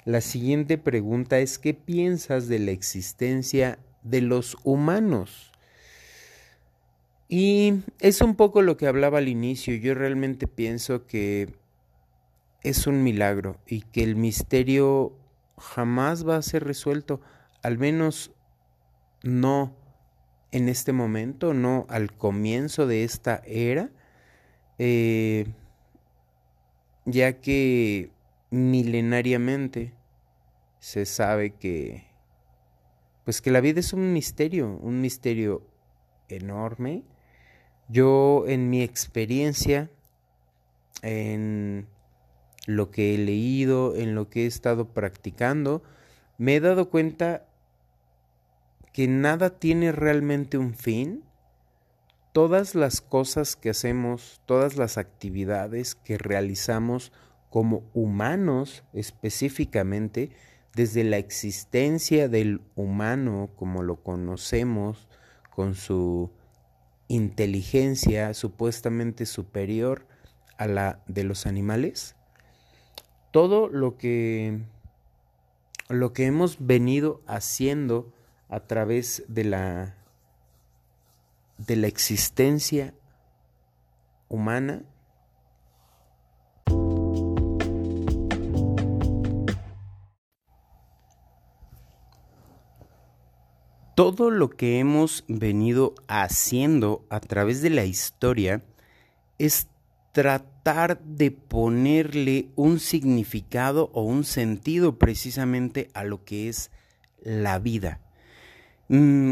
La 0.03 0.19
siguiente 0.19 0.77
pregunta 0.77 1.39
es 1.39 1.57
¿qué 1.57 1.73
piensas 1.73 2.49
de 2.49 2.59
la 2.59 2.71
existencia 2.71 3.79
de 4.03 4.19
los 4.19 4.57
humanos? 4.65 5.53
Y 7.29 7.75
es 7.99 8.19
un 8.19 8.35
poco 8.35 8.61
lo 8.61 8.75
que 8.75 8.87
hablaba 8.87 9.19
al 9.19 9.29
inicio. 9.29 9.73
Yo 9.75 9.93
realmente 9.95 10.47
pienso 10.47 11.07
que 11.07 11.55
es 12.63 12.88
un 12.88 13.03
milagro 13.03 13.60
y 13.67 13.82
que 13.82 14.03
el 14.03 14.15
misterio 14.15 15.17
jamás 15.58 16.27
va 16.27 16.38
a 16.38 16.41
ser 16.41 16.63
resuelto, 16.63 17.22
al 17.62 17.77
menos 17.77 18.32
no 19.22 19.75
en 20.51 20.70
este 20.70 20.93
momento, 20.93 21.53
no 21.53 21.86
al 21.89 22.15
comienzo 22.15 22.88
de 22.88 23.03
esta 23.03 23.41
era, 23.46 23.89
eh, 24.77 25.48
ya 27.05 27.39
que 27.41 28.12
milenariamente 28.50 29.93
se 30.79 31.05
sabe 31.05 31.51
que 31.55 32.05
pues 33.24 33.41
que 33.41 33.51
la 33.51 33.62
vida 33.62 33.79
es 33.79 33.93
un 33.93 34.12
misterio, 34.13 34.77
un 34.82 35.01
misterio 35.01 35.65
enorme. 36.27 37.03
Yo 37.88 38.46
en 38.48 38.70
mi 38.70 38.82
experiencia, 38.82 39.89
en 41.01 41.88
lo 42.65 42.91
que 42.91 43.15
he 43.15 43.17
leído, 43.17 43.96
en 43.96 44.15
lo 44.15 44.29
que 44.29 44.43
he 44.43 44.46
estado 44.46 44.93
practicando, 44.93 45.84
me 46.38 46.55
he 46.55 46.60
dado 46.60 46.89
cuenta 46.89 47.46
que 48.93 49.08
nada 49.08 49.50
tiene 49.50 49.91
realmente 49.91 50.58
un 50.58 50.75
fin. 50.75 51.24
Todas 52.32 52.75
las 52.75 53.01
cosas 53.01 53.55
que 53.55 53.70
hacemos, 53.70 54.41
todas 54.46 54.77
las 54.77 54.98
actividades 54.98 55.96
que 55.96 56.17
realizamos 56.17 57.12
como 57.50 57.84
humanos 57.93 58.84
específicamente, 58.93 60.32
desde 60.75 61.03
la 61.03 61.17
existencia 61.17 62.27
del 62.27 62.62
humano 62.75 63.51
como 63.55 63.84
lo 63.84 63.98
conocemos, 63.98 65.08
con 65.51 65.75
su 65.75 66.32
inteligencia 67.08 68.34
supuestamente 68.34 69.27
superior 69.27 70.08
a 70.58 70.65
la 70.65 71.03
de 71.08 71.24
los 71.24 71.46
animales, 71.46 72.15
todo 73.33 73.67
lo 73.67 73.97
que 73.97 74.59
lo 75.89 76.13
que 76.13 76.27
hemos 76.27 76.58
venido 76.60 77.19
haciendo 77.25 78.13
a 78.47 78.60
través 78.60 79.23
de 79.27 79.43
la 79.43 79.95
de 81.58 81.75
la 81.75 81.88
existencia 81.88 82.93
humana. 84.29 84.84
Todo 93.95 94.29
lo 94.29 94.51
que 94.51 94.77
hemos 94.77 95.23
venido 95.27 95.95
haciendo 96.08 97.03
a 97.10 97.19
través 97.19 97.63
de 97.63 97.71
la 97.71 97.86
historia 97.86 98.62
es 99.39 99.67
tratar 100.13 101.02
de 101.02 101.32
ponerle 101.32 102.47
un 102.56 102.80
significado 102.80 103.89
o 103.93 104.04
un 104.04 104.23
sentido 104.23 104.97
precisamente 104.97 105.89
a 105.93 106.04
lo 106.04 106.23
que 106.23 106.47
es 106.47 106.71
la 107.21 107.60
vida. 107.60 107.99
Mm, 108.89 109.32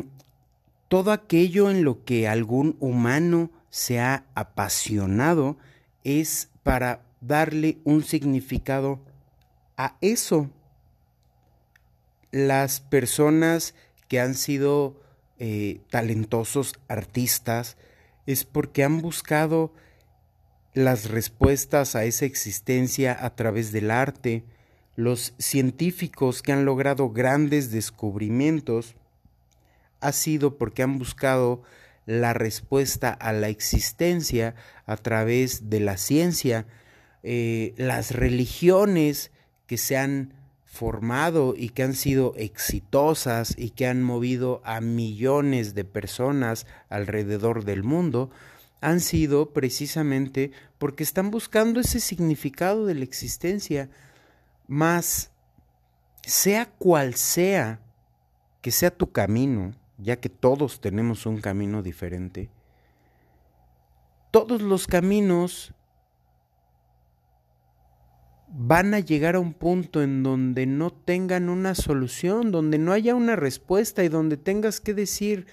todo 0.87 1.11
aquello 1.11 1.69
en 1.69 1.83
lo 1.83 2.03
que 2.03 2.27
algún 2.27 2.75
humano 2.79 3.51
se 3.69 3.99
ha 3.99 4.25
apasionado 4.33 5.55
es 6.03 6.49
para 6.63 7.03
darle 7.21 7.77
un 7.83 8.03
significado 8.03 8.99
a 9.77 9.97
eso. 10.01 10.49
Las 12.31 12.81
personas 12.81 13.75
que 14.07 14.19
han 14.19 14.33
sido 14.33 14.99
eh, 15.37 15.81
talentosos 15.91 16.73
artistas 16.87 17.77
es 18.25 18.45
porque 18.45 18.83
han 18.83 18.99
buscado 19.01 19.73
las 20.73 21.09
respuestas 21.09 21.95
a 21.95 22.05
esa 22.05 22.25
existencia 22.25 23.17
a 23.19 23.35
través 23.35 23.71
del 23.71 23.91
arte, 23.91 24.43
los 24.95 25.33
científicos 25.37 26.41
que 26.41 26.51
han 26.51 26.65
logrado 26.65 27.09
grandes 27.09 27.71
descubrimientos, 27.71 28.95
ha 29.99 30.11
sido 30.11 30.57
porque 30.57 30.83
han 30.83 30.97
buscado 30.97 31.61
la 32.05 32.33
respuesta 32.33 33.11
a 33.11 33.31
la 33.33 33.49
existencia 33.49 34.55
a 34.85 34.97
través 34.97 35.69
de 35.69 35.79
la 35.79 35.97
ciencia, 35.97 36.65
eh, 37.23 37.73
las 37.77 38.11
religiones 38.11 39.31
que 39.67 39.77
se 39.77 39.97
han 39.97 40.33
formado 40.65 41.53
y 41.55 41.69
que 41.69 41.83
han 41.83 41.93
sido 41.93 42.33
exitosas 42.37 43.55
y 43.57 43.71
que 43.71 43.87
han 43.87 44.01
movido 44.01 44.61
a 44.63 44.81
millones 44.81 45.75
de 45.75 45.83
personas 45.83 46.65
alrededor 46.89 47.65
del 47.65 47.83
mundo, 47.83 48.31
han 48.81 48.99
sido 48.99 49.53
precisamente 49.53 50.51
porque 50.79 51.03
están 51.03 51.29
buscando 51.29 51.79
ese 51.79 51.99
significado 51.99 52.85
de 52.87 52.95
la 52.95 53.03
existencia, 53.03 53.89
más 54.67 55.31
sea 56.23 56.65
cual 56.65 57.13
sea 57.13 57.79
que 58.61 58.71
sea 58.71 58.91
tu 58.91 59.11
camino, 59.11 59.73
ya 59.97 60.19
que 60.19 60.29
todos 60.29 60.81
tenemos 60.81 61.25
un 61.25 61.39
camino 61.39 61.83
diferente, 61.83 62.49
todos 64.31 64.61
los 64.61 64.87
caminos 64.87 65.73
van 68.53 68.93
a 68.93 68.99
llegar 68.99 69.35
a 69.35 69.39
un 69.39 69.53
punto 69.53 70.01
en 70.01 70.23
donde 70.23 70.65
no 70.65 70.91
tengan 70.91 71.49
una 71.49 71.75
solución, 71.75 72.51
donde 72.51 72.77
no 72.77 72.91
haya 72.91 73.15
una 73.15 73.35
respuesta 73.35 74.03
y 74.03 74.09
donde 74.09 74.37
tengas 74.37 74.81
que 74.81 74.93
decir, 74.93 75.47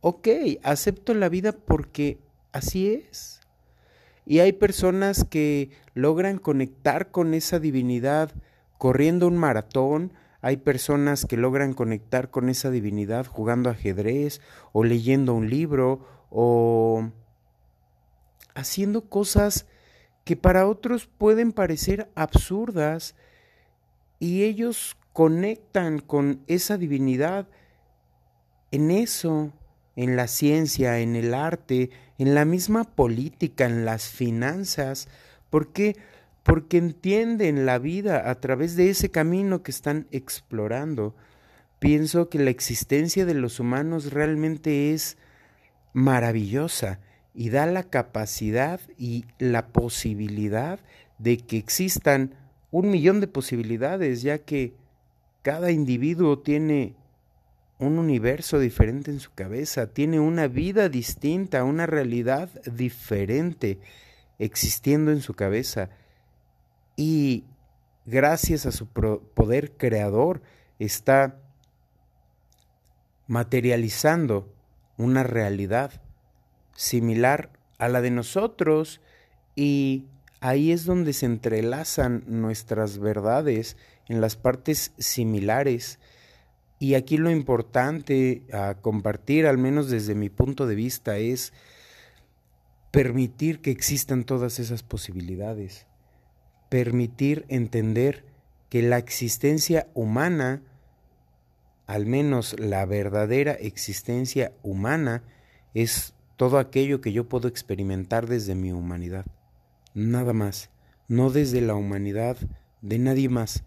ok, 0.00 0.28
acepto 0.62 1.14
la 1.14 1.28
vida 1.28 1.52
porque 1.52 2.18
Así 2.54 2.88
es. 2.88 3.40
Y 4.24 4.38
hay 4.38 4.52
personas 4.52 5.24
que 5.24 5.70
logran 5.92 6.38
conectar 6.38 7.10
con 7.10 7.34
esa 7.34 7.58
divinidad 7.58 8.30
corriendo 8.78 9.26
un 9.26 9.36
maratón, 9.36 10.12
hay 10.40 10.58
personas 10.58 11.26
que 11.26 11.36
logran 11.36 11.74
conectar 11.74 12.30
con 12.30 12.48
esa 12.48 12.70
divinidad 12.70 13.26
jugando 13.26 13.70
ajedrez 13.70 14.40
o 14.72 14.84
leyendo 14.84 15.34
un 15.34 15.50
libro 15.50 16.06
o 16.30 17.10
haciendo 18.54 19.08
cosas 19.08 19.66
que 20.22 20.36
para 20.36 20.68
otros 20.68 21.08
pueden 21.08 21.50
parecer 21.50 22.08
absurdas 22.14 23.16
y 24.20 24.44
ellos 24.44 24.96
conectan 25.12 25.98
con 25.98 26.44
esa 26.46 26.78
divinidad 26.78 27.48
en 28.70 28.92
eso 28.92 29.52
en 29.96 30.16
la 30.16 30.26
ciencia, 30.26 30.98
en 30.98 31.16
el 31.16 31.34
arte, 31.34 31.90
en 32.18 32.34
la 32.34 32.44
misma 32.44 32.84
política, 32.84 33.66
en 33.66 33.84
las 33.84 34.08
finanzas. 34.08 35.08
¿Por 35.50 35.72
qué? 35.72 35.96
Porque 36.42 36.78
entienden 36.78 37.66
la 37.66 37.78
vida 37.78 38.28
a 38.28 38.34
través 38.40 38.76
de 38.76 38.90
ese 38.90 39.10
camino 39.10 39.62
que 39.62 39.70
están 39.70 40.06
explorando. 40.10 41.14
Pienso 41.78 42.28
que 42.28 42.38
la 42.38 42.50
existencia 42.50 43.24
de 43.24 43.34
los 43.34 43.60
humanos 43.60 44.12
realmente 44.12 44.92
es 44.92 45.16
maravillosa 45.92 47.00
y 47.34 47.50
da 47.50 47.66
la 47.66 47.84
capacidad 47.84 48.80
y 48.96 49.26
la 49.38 49.68
posibilidad 49.68 50.80
de 51.18 51.38
que 51.38 51.56
existan 51.56 52.34
un 52.70 52.90
millón 52.90 53.20
de 53.20 53.28
posibilidades, 53.28 54.22
ya 54.22 54.38
que 54.38 54.74
cada 55.42 55.70
individuo 55.70 56.38
tiene 56.40 56.96
un 57.78 57.98
universo 57.98 58.58
diferente 58.58 59.10
en 59.10 59.20
su 59.20 59.32
cabeza, 59.32 59.88
tiene 59.88 60.20
una 60.20 60.46
vida 60.46 60.88
distinta, 60.88 61.64
una 61.64 61.86
realidad 61.86 62.48
diferente 62.64 63.78
existiendo 64.38 65.10
en 65.10 65.20
su 65.20 65.34
cabeza. 65.34 65.90
Y 66.96 67.44
gracias 68.06 68.66
a 68.66 68.72
su 68.72 68.86
poder 68.88 69.72
creador 69.72 70.42
está 70.78 71.40
materializando 73.26 74.52
una 74.96 75.22
realidad 75.22 76.02
similar 76.74 77.50
a 77.78 77.88
la 77.88 78.00
de 78.00 78.10
nosotros 78.10 79.00
y 79.56 80.06
ahí 80.40 80.72
es 80.72 80.84
donde 80.84 81.12
se 81.12 81.26
entrelazan 81.26 82.24
nuestras 82.26 82.98
verdades 82.98 83.76
en 84.08 84.20
las 84.20 84.36
partes 84.36 84.92
similares. 84.98 85.98
Y 86.84 86.96
aquí 86.96 87.16
lo 87.16 87.30
importante 87.30 88.42
a 88.52 88.74
compartir, 88.74 89.46
al 89.46 89.56
menos 89.56 89.88
desde 89.88 90.14
mi 90.14 90.28
punto 90.28 90.66
de 90.66 90.74
vista, 90.74 91.16
es 91.16 91.54
permitir 92.90 93.62
que 93.62 93.70
existan 93.70 94.24
todas 94.24 94.58
esas 94.58 94.82
posibilidades, 94.82 95.86
permitir 96.68 97.46
entender 97.48 98.26
que 98.68 98.82
la 98.82 98.98
existencia 98.98 99.88
humana, 99.94 100.60
al 101.86 102.04
menos 102.04 102.54
la 102.60 102.84
verdadera 102.84 103.52
existencia 103.52 104.52
humana, 104.62 105.22
es 105.72 106.12
todo 106.36 106.58
aquello 106.58 107.00
que 107.00 107.14
yo 107.14 107.30
puedo 107.30 107.48
experimentar 107.48 108.26
desde 108.26 108.54
mi 108.54 108.72
humanidad. 108.72 109.24
Nada 109.94 110.34
más, 110.34 110.68
no 111.08 111.30
desde 111.30 111.62
la 111.62 111.76
humanidad 111.76 112.36
de 112.82 112.98
nadie 112.98 113.30
más. 113.30 113.64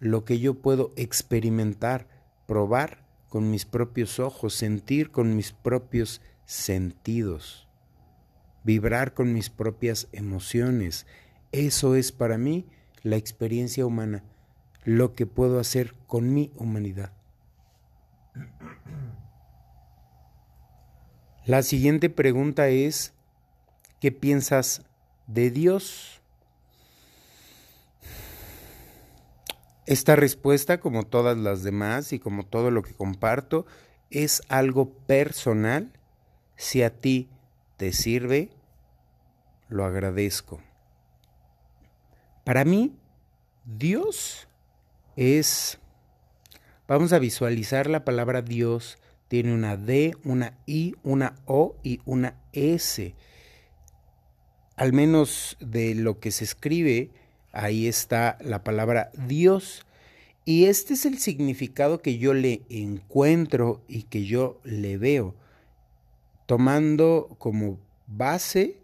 Lo 0.00 0.24
que 0.24 0.40
yo 0.40 0.54
puedo 0.54 0.92
experimentar, 0.96 2.09
probar 2.50 3.06
con 3.28 3.48
mis 3.48 3.64
propios 3.64 4.18
ojos, 4.18 4.54
sentir 4.54 5.12
con 5.12 5.36
mis 5.36 5.52
propios 5.52 6.20
sentidos, 6.46 7.68
vibrar 8.64 9.14
con 9.14 9.32
mis 9.32 9.50
propias 9.50 10.08
emociones. 10.10 11.06
Eso 11.52 11.94
es 11.94 12.10
para 12.10 12.38
mí 12.38 12.66
la 13.04 13.14
experiencia 13.14 13.86
humana, 13.86 14.24
lo 14.82 15.14
que 15.14 15.26
puedo 15.26 15.60
hacer 15.60 15.94
con 16.08 16.34
mi 16.34 16.50
humanidad. 16.56 17.12
La 21.46 21.62
siguiente 21.62 22.10
pregunta 22.10 22.66
es, 22.66 23.14
¿qué 24.00 24.10
piensas 24.10 24.84
de 25.28 25.52
Dios? 25.52 26.19
Esta 29.90 30.14
respuesta, 30.14 30.78
como 30.78 31.02
todas 31.02 31.36
las 31.36 31.64
demás 31.64 32.12
y 32.12 32.20
como 32.20 32.46
todo 32.46 32.70
lo 32.70 32.82
que 32.82 32.94
comparto, 32.94 33.66
es 34.08 34.40
algo 34.48 34.92
personal. 34.92 35.90
Si 36.54 36.84
a 36.84 36.90
ti 36.90 37.28
te 37.76 37.92
sirve, 37.92 38.50
lo 39.68 39.84
agradezco. 39.84 40.60
Para 42.44 42.64
mí, 42.64 42.94
Dios 43.64 44.46
es, 45.16 45.80
vamos 46.86 47.12
a 47.12 47.18
visualizar 47.18 47.88
la 47.88 48.04
palabra 48.04 48.42
Dios 48.42 48.96
tiene 49.26 49.52
una 49.52 49.76
D, 49.76 50.16
una 50.22 50.56
I, 50.66 50.94
una 51.02 51.34
O 51.46 51.74
y 51.82 51.98
una 52.04 52.36
S. 52.52 53.16
Al 54.76 54.92
menos 54.92 55.56
de 55.58 55.96
lo 55.96 56.20
que 56.20 56.30
se 56.30 56.44
escribe, 56.44 57.10
ahí 57.52 57.86
está 57.86 58.38
la 58.40 58.62
palabra 58.64 59.10
Dios. 59.26 59.86
Y 60.44 60.66
este 60.66 60.94
es 60.94 61.06
el 61.06 61.18
significado 61.18 62.00
que 62.00 62.18
yo 62.18 62.34
le 62.34 62.62
encuentro 62.70 63.82
y 63.86 64.04
que 64.04 64.24
yo 64.24 64.60
le 64.64 64.96
veo, 64.96 65.34
tomando 66.46 67.36
como 67.38 67.78
base 68.06 68.78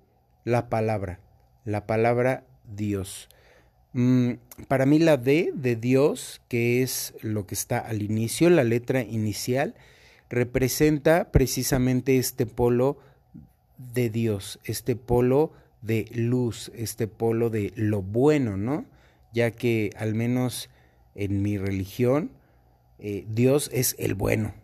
la 0.44 0.68
palabra, 0.68 1.20
la 1.64 1.86
palabra 1.86 2.44
Dios. 2.74 3.28
Mm, 3.94 4.34
para 4.68 4.86
mí 4.86 4.98
la 4.98 5.16
D 5.16 5.52
de 5.54 5.74
Dios, 5.74 6.42
que 6.48 6.82
es 6.82 7.14
lo 7.22 7.46
que 7.46 7.54
está 7.54 7.78
al 7.78 8.02
inicio, 8.02 8.50
la 8.50 8.62
letra 8.62 9.00
inicial, 9.00 9.74
representa 10.28 11.32
precisamente 11.32 12.18
este 12.18 12.46
polo 12.46 12.98
de 13.78 14.10
Dios, 14.10 14.58
este 14.64 14.96
polo 14.96 15.52
de 15.82 16.06
luz, 16.14 16.70
este 16.74 17.06
polo 17.06 17.50
de 17.50 17.72
lo 17.76 18.02
bueno, 18.02 18.56
¿no? 18.56 18.86
Ya 19.32 19.50
que 19.50 19.90
al 19.96 20.14
menos 20.14 20.70
en 21.14 21.42
mi 21.42 21.58
religión, 21.58 22.30
eh, 22.98 23.26
Dios 23.28 23.70
es 23.72 23.96
el 23.98 24.14
bueno. 24.14 24.54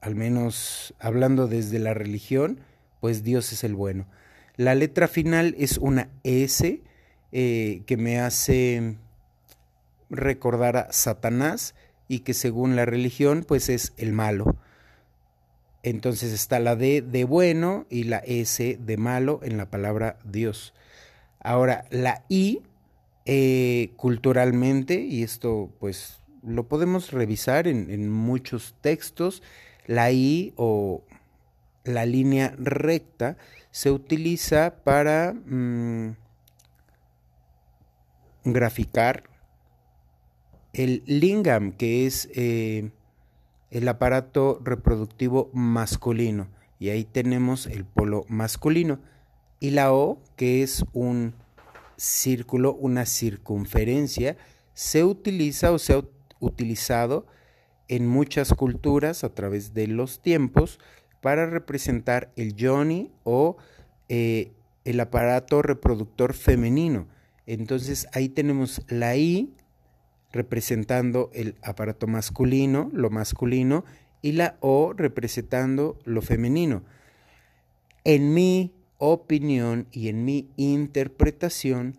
Al 0.00 0.14
menos 0.14 0.94
hablando 0.98 1.46
desde 1.46 1.78
la 1.78 1.94
religión, 1.94 2.60
pues 3.00 3.22
Dios 3.22 3.52
es 3.52 3.64
el 3.64 3.74
bueno. 3.74 4.06
La 4.56 4.74
letra 4.74 5.08
final 5.08 5.54
es 5.58 5.78
una 5.78 6.10
S 6.22 6.82
eh, 7.32 7.82
que 7.86 7.96
me 7.96 8.18
hace 8.20 8.96
recordar 10.10 10.76
a 10.76 10.92
Satanás 10.92 11.74
y 12.08 12.20
que 12.20 12.34
según 12.34 12.76
la 12.76 12.84
religión, 12.84 13.44
pues 13.46 13.68
es 13.68 13.92
el 13.96 14.12
malo. 14.12 14.56
Entonces 15.82 16.32
está 16.32 16.58
la 16.58 16.76
D 16.76 17.02
de 17.02 17.24
bueno 17.24 17.86
y 17.88 18.04
la 18.04 18.18
S 18.18 18.78
de 18.78 18.96
malo 18.96 19.40
en 19.42 19.56
la 19.56 19.70
palabra 19.70 20.18
Dios. 20.24 20.74
Ahora, 21.40 21.86
la 21.90 22.24
I, 22.28 22.60
eh, 23.24 23.92
culturalmente, 23.96 25.00
y 25.00 25.22
esto 25.22 25.70
pues 25.80 26.20
lo 26.42 26.68
podemos 26.68 27.12
revisar 27.12 27.66
en, 27.66 28.10
muchos 28.10 28.74
textos, 28.80 29.42
la 29.86 30.12
I 30.12 30.52
o 30.56 31.02
la 31.84 32.04
línea 32.04 32.54
recta 32.58 33.38
se 33.70 33.90
utiliza 33.90 34.82
para 34.84 35.32
mm, 35.32 36.16
graficar 38.44 39.24
el 40.72 41.02
lingam, 41.06 41.72
que 41.72 42.06
es 42.06 42.28
eh, 42.34 42.90
el 43.70 43.88
aparato 43.88 44.60
reproductivo 44.62 45.50
masculino. 45.52 46.48
Y 46.78 46.90
ahí 46.90 47.04
tenemos 47.04 47.66
el 47.66 47.84
polo 47.84 48.24
masculino. 48.28 49.00
Y 49.60 49.70
la 49.70 49.92
O, 49.92 50.18
que 50.36 50.62
es 50.62 50.84
un 50.92 51.34
círculo, 51.96 52.74
una 52.74 53.04
circunferencia, 53.04 54.36
se 54.72 55.04
utiliza 55.04 55.72
o 55.72 55.78
se 55.78 55.92
ha 55.92 56.02
utilizado 56.40 57.26
en 57.88 58.06
muchas 58.06 58.54
culturas 58.54 59.24
a 59.24 59.34
través 59.34 59.74
de 59.74 59.86
los 59.86 60.22
tiempos 60.22 60.78
para 61.20 61.46
representar 61.46 62.32
el 62.36 62.54
yoni 62.54 63.10
o 63.24 63.56
eh, 64.08 64.52
el 64.84 65.00
aparato 65.00 65.60
reproductor 65.60 66.32
femenino. 66.32 67.08
Entonces 67.46 68.06
ahí 68.12 68.28
tenemos 68.28 68.82
la 68.88 69.16
I 69.16 69.52
representando 70.32 71.30
el 71.32 71.56
aparato 71.62 72.06
masculino, 72.06 72.90
lo 72.92 73.10
masculino, 73.10 73.84
y 74.22 74.32
la 74.32 74.56
O 74.60 74.92
representando 74.92 75.98
lo 76.04 76.22
femenino. 76.22 76.82
En 78.04 78.34
mi 78.34 78.72
opinión 78.98 79.86
y 79.92 80.08
en 80.08 80.24
mi 80.24 80.50
interpretación, 80.56 81.98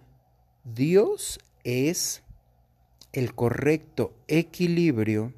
Dios 0.64 1.40
es 1.64 2.24
el 3.12 3.34
correcto 3.34 4.14
equilibrio 4.28 5.34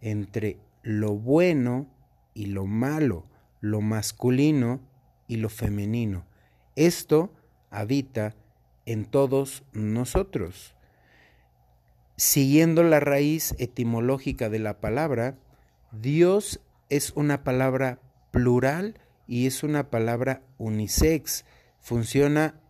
entre 0.00 0.58
lo 0.82 1.14
bueno 1.14 1.86
y 2.34 2.46
lo 2.46 2.66
malo, 2.66 3.26
lo 3.60 3.80
masculino 3.80 4.80
y 5.28 5.36
lo 5.36 5.48
femenino. 5.48 6.24
Esto 6.76 7.32
habita 7.70 8.34
en 8.86 9.04
todos 9.04 9.62
nosotros. 9.72 10.74
Siguiendo 12.24 12.84
la 12.84 13.00
raíz 13.00 13.56
etimológica 13.58 14.48
de 14.48 14.60
la 14.60 14.78
palabra, 14.78 15.34
Dios 15.90 16.60
es 16.88 17.10
una 17.16 17.42
palabra 17.42 17.98
plural 18.30 19.00
y 19.26 19.48
es 19.48 19.64
una 19.64 19.90
palabra 19.90 20.40
unisex. 20.56 21.44
Funciona 21.80 22.60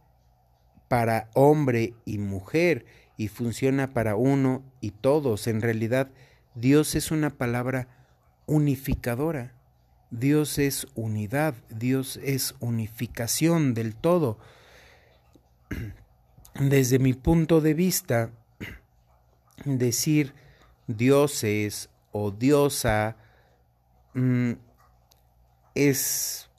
para 0.89 1.29
hombre 1.35 1.93
y 2.07 2.17
mujer 2.17 2.87
y 3.19 3.29
funciona 3.29 3.93
para 3.93 4.17
uno 4.17 4.65
y 4.81 4.93
todos. 4.93 5.47
En 5.47 5.61
realidad, 5.61 6.11
Dios 6.55 6.95
es 6.95 7.11
una 7.11 7.29
palabra 7.29 7.89
unificadora. 8.47 9.53
Dios 10.11 10.59
es 10.59 10.87
unidad, 10.95 11.55
Dios 11.69 12.19
es 12.25 12.55
unificación 12.61 13.75
del 13.75 13.97
todo. 13.97 14.39
Desde 16.59 16.99
mi 16.99 17.13
punto 17.13 17.61
de 17.61 17.75
vista, 17.75 18.31
decir 19.65 20.35
dioses 20.87 21.89
o 22.11 22.31
diosa 22.31 23.17
mm, 24.15 24.53
es 25.75 26.51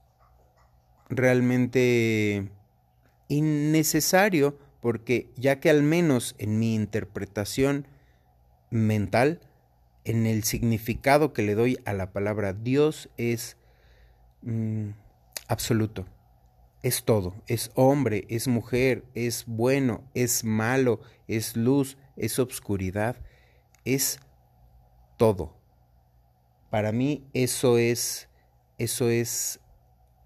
realmente 1.09 2.49
innecesario 3.27 4.57
porque 4.81 5.29
ya 5.37 5.59
que 5.59 5.69
al 5.69 5.81
menos 5.83 6.35
en 6.39 6.59
mi 6.59 6.75
interpretación 6.75 7.87
mental, 8.69 9.39
en 10.03 10.25
el 10.25 10.43
significado 10.43 11.31
que 11.31 11.43
le 11.43 11.55
doy 11.55 11.79
a 11.85 11.93
la 11.93 12.11
palabra 12.11 12.51
Dios 12.51 13.09
es 13.17 13.55
mm, 14.41 14.89
absoluto. 15.47 16.05
Es 16.81 17.05
todo, 17.05 17.33
es 17.47 17.71
hombre, 17.75 18.25
es 18.27 18.49
mujer, 18.49 19.05
es 19.13 19.45
bueno, 19.47 20.03
es 20.13 20.43
malo, 20.43 20.99
es 21.29 21.55
luz, 21.55 21.97
es 22.17 22.39
obscuridad, 22.39 23.17
es 23.85 24.19
todo. 25.17 25.57
Para 26.69 26.91
mí 26.91 27.23
eso 27.33 27.77
es 27.77 28.29
eso 28.77 29.09
es 29.09 29.59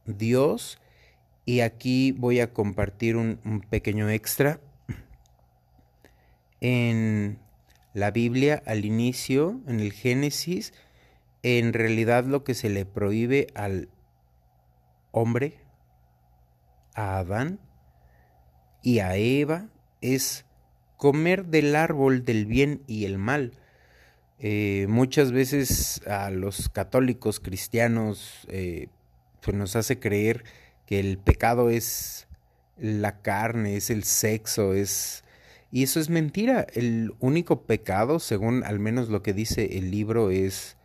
Dios 0.06 0.80
y 1.46 1.60
aquí 1.62 2.12
voy 2.12 2.40
a 2.40 2.54
compartir 2.54 3.16
un, 3.16 3.40
un 3.46 3.62
pequeño 3.62 4.10
extra. 4.10 4.60
En 6.60 7.40
la 7.94 8.12
Biblia, 8.12 8.64
al 8.66 8.86
inicio, 8.86 9.62
en 9.68 9.80
el 9.80 9.94
Génesis, 9.94 10.74
en 11.44 11.74
realidad 11.74 12.26
lo 12.26 12.44
que 12.44 12.54
se 12.54 12.70
le 12.70 12.86
prohíbe 12.86 13.48
al 13.54 13.90
hombre, 15.12 15.60
a 16.96 17.20
Adán 17.20 17.60
y 18.82 19.00
a 19.00 19.16
Eva 19.16 19.70
es 20.02 20.47
comer 20.98 21.46
del 21.46 21.76
árbol 21.76 22.26
del 22.26 22.46
bien 22.46 22.82
y 22.88 23.06
el 23.06 23.18
mal. 23.18 23.54
Eh, 24.40 24.86
muchas 24.90 25.32
veces 25.32 26.02
a 26.08 26.30
los 26.30 26.70
católicos 26.70 27.40
cristianos 27.40 28.46
eh, 28.50 28.88
pues 29.42 29.58
nos 29.58 29.76
hace 29.76 30.00
creer 30.00 30.44
que 30.86 31.00
el 31.00 31.18
pecado 31.18 31.70
es 31.70 32.28
la 32.78 33.22
carne, 33.22 33.78
es 33.78 33.90
el 33.90 34.04
sexo, 34.04 34.74
es... 34.74 35.24
Y 35.70 35.84
eso 35.84 36.00
es 36.00 36.10
mentira. 36.10 36.66
El 36.74 37.14
único 37.20 37.64
pecado, 37.64 38.20
según 38.20 38.64
al 38.64 38.80
menos 38.80 39.10
lo 39.10 39.22
que 39.22 39.34
dice 39.34 39.78
el 39.78 39.92
libro, 39.92 40.32
es 40.32 40.78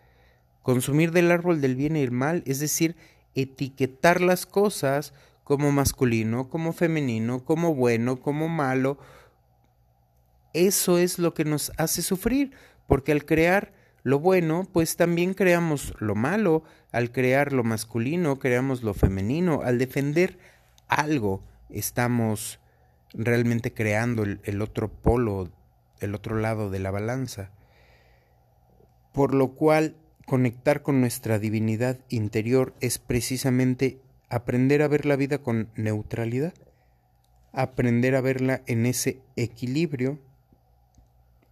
consumir 0.62 1.12
del 1.12 1.30
árbol 1.30 1.60
del 1.60 1.76
bien 1.76 1.96
y 1.96 2.00
el 2.00 2.10
mal, 2.10 2.42
es 2.46 2.58
decir, 2.58 2.96
etiquetar 3.34 4.20
las 4.20 4.44
cosas 4.44 5.12
como 5.44 5.70
masculino, 5.70 6.48
como 6.48 6.72
femenino, 6.72 7.44
como 7.44 7.74
bueno, 7.74 8.20
como 8.20 8.48
malo. 8.48 8.98
Eso 10.54 10.98
es 10.98 11.18
lo 11.18 11.34
que 11.34 11.44
nos 11.44 11.72
hace 11.76 12.02
sufrir, 12.02 12.52
porque 12.86 13.12
al 13.12 13.24
crear 13.24 13.72
lo 14.02 14.18
bueno, 14.18 14.66
pues 14.72 14.96
también 14.96 15.32
creamos 15.32 15.94
lo 15.98 16.14
malo, 16.14 16.64
al 16.90 17.12
crear 17.12 17.52
lo 17.52 17.62
masculino, 17.62 18.38
creamos 18.38 18.82
lo 18.82 18.94
femenino, 18.94 19.62
al 19.62 19.78
defender 19.78 20.38
algo, 20.88 21.42
estamos 21.70 22.58
realmente 23.14 23.72
creando 23.72 24.24
el, 24.24 24.62
otro 24.62 24.88
polo, 24.90 25.50
el 26.00 26.14
otro 26.14 26.36
lado 26.36 26.68
de 26.70 26.80
la 26.80 26.90
balanza. 26.90 27.50
Por 29.12 29.34
lo 29.34 29.54
cual, 29.54 29.96
conectar 30.26 30.82
con 30.82 31.00
nuestra 31.00 31.38
divinidad 31.38 31.98
interior 32.08 32.74
es 32.80 32.98
precisamente 32.98 34.00
aprender 34.28 34.82
a 34.82 34.88
ver 34.88 35.06
la 35.06 35.16
vida 35.16 35.38
con 35.38 35.68
neutralidad, 35.76 36.54
aprender 37.52 38.16
a 38.16 38.20
verla 38.20 38.62
en 38.66 38.86
ese 38.86 39.20
equilibrio 39.36 40.18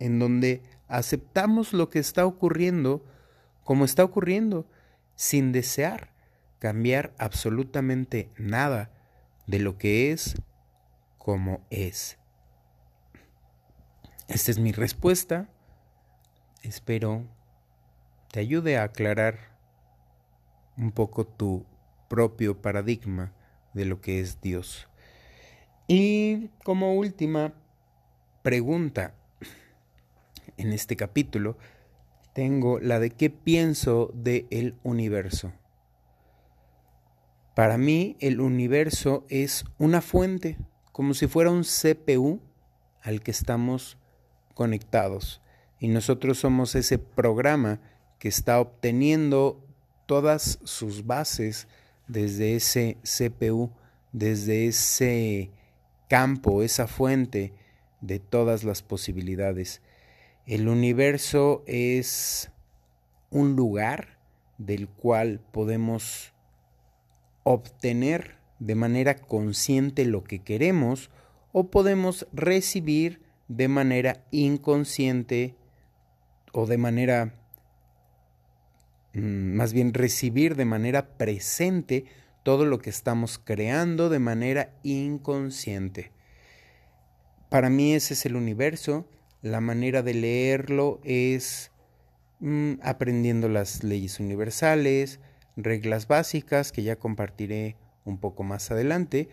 en 0.00 0.18
donde 0.18 0.62
aceptamos 0.88 1.72
lo 1.72 1.88
que 1.88 2.00
está 2.00 2.26
ocurriendo 2.26 3.04
como 3.70 3.84
está 3.84 4.02
ocurriendo, 4.02 4.66
sin 5.14 5.52
desear 5.52 6.10
cambiar 6.58 7.14
absolutamente 7.18 8.28
nada 8.36 8.90
de 9.46 9.60
lo 9.60 9.78
que 9.78 10.10
es 10.10 10.34
como 11.18 11.64
es. 11.70 12.18
Esta 14.26 14.50
es 14.50 14.58
mi 14.58 14.72
respuesta. 14.72 15.48
Espero 16.62 17.28
te 18.32 18.40
ayude 18.40 18.76
a 18.76 18.82
aclarar 18.82 19.56
un 20.76 20.90
poco 20.90 21.24
tu 21.24 21.64
propio 22.08 22.60
paradigma 22.60 23.32
de 23.72 23.84
lo 23.84 24.00
que 24.00 24.18
es 24.18 24.40
Dios. 24.40 24.88
Y 25.86 26.48
como 26.64 26.94
última 26.94 27.54
pregunta, 28.42 29.14
en 30.60 30.72
este 30.72 30.96
capítulo 30.96 31.56
tengo 32.32 32.78
la 32.78 33.00
de 33.00 33.10
qué 33.10 33.30
pienso 33.30 34.10
del 34.14 34.46
el 34.50 34.76
universo. 34.82 35.52
Para 37.54 37.76
mí 37.76 38.16
el 38.20 38.40
universo 38.40 39.24
es 39.28 39.64
una 39.78 40.00
fuente, 40.00 40.56
como 40.92 41.14
si 41.14 41.26
fuera 41.26 41.50
un 41.50 41.64
CPU 41.64 42.40
al 43.02 43.22
que 43.22 43.30
estamos 43.30 43.98
conectados. 44.54 45.42
Y 45.78 45.88
nosotros 45.88 46.38
somos 46.38 46.74
ese 46.74 46.98
programa 46.98 47.80
que 48.18 48.28
está 48.28 48.60
obteniendo 48.60 49.66
todas 50.06 50.58
sus 50.64 51.06
bases 51.06 51.66
desde 52.06 52.54
ese 52.54 52.98
CPU, 53.02 53.70
desde 54.12 54.66
ese 54.66 55.50
campo, 56.08 56.62
esa 56.62 56.86
fuente 56.86 57.54
de 58.00 58.18
todas 58.18 58.64
las 58.64 58.82
posibilidades. 58.82 59.80
El 60.50 60.66
universo 60.66 61.62
es 61.68 62.50
un 63.30 63.54
lugar 63.54 64.18
del 64.58 64.88
cual 64.88 65.38
podemos 65.52 66.32
obtener 67.44 68.34
de 68.58 68.74
manera 68.74 69.14
consciente 69.14 70.04
lo 70.04 70.24
que 70.24 70.40
queremos 70.40 71.12
o 71.52 71.70
podemos 71.70 72.26
recibir 72.32 73.22
de 73.46 73.68
manera 73.68 74.26
inconsciente 74.32 75.54
o 76.50 76.66
de 76.66 76.78
manera, 76.78 77.36
mm, 79.14 79.54
más 79.54 79.72
bien 79.72 79.94
recibir 79.94 80.56
de 80.56 80.64
manera 80.64 81.16
presente 81.16 82.06
todo 82.42 82.64
lo 82.64 82.80
que 82.80 82.90
estamos 82.90 83.38
creando 83.38 84.08
de 84.08 84.18
manera 84.18 84.74
inconsciente. 84.82 86.10
Para 87.50 87.70
mí 87.70 87.94
ese 87.94 88.14
es 88.14 88.26
el 88.26 88.34
universo 88.34 89.06
la 89.42 89.60
manera 89.60 90.02
de 90.02 90.14
leerlo 90.14 91.00
es 91.04 91.70
mm, 92.40 92.74
aprendiendo 92.82 93.48
las 93.48 93.82
leyes 93.82 94.20
universales, 94.20 95.20
reglas 95.56 96.06
básicas 96.06 96.72
que 96.72 96.82
ya 96.82 96.96
compartiré 96.96 97.76
un 98.04 98.18
poco 98.18 98.42
más 98.42 98.70
adelante. 98.70 99.28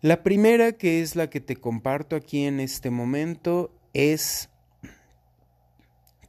La 0.00 0.22
primera, 0.22 0.72
que 0.72 1.00
es 1.00 1.16
la 1.16 1.30
que 1.30 1.40
te 1.40 1.56
comparto 1.56 2.16
aquí 2.16 2.44
en 2.44 2.60
este 2.60 2.90
momento, 2.90 3.72
es 3.94 4.50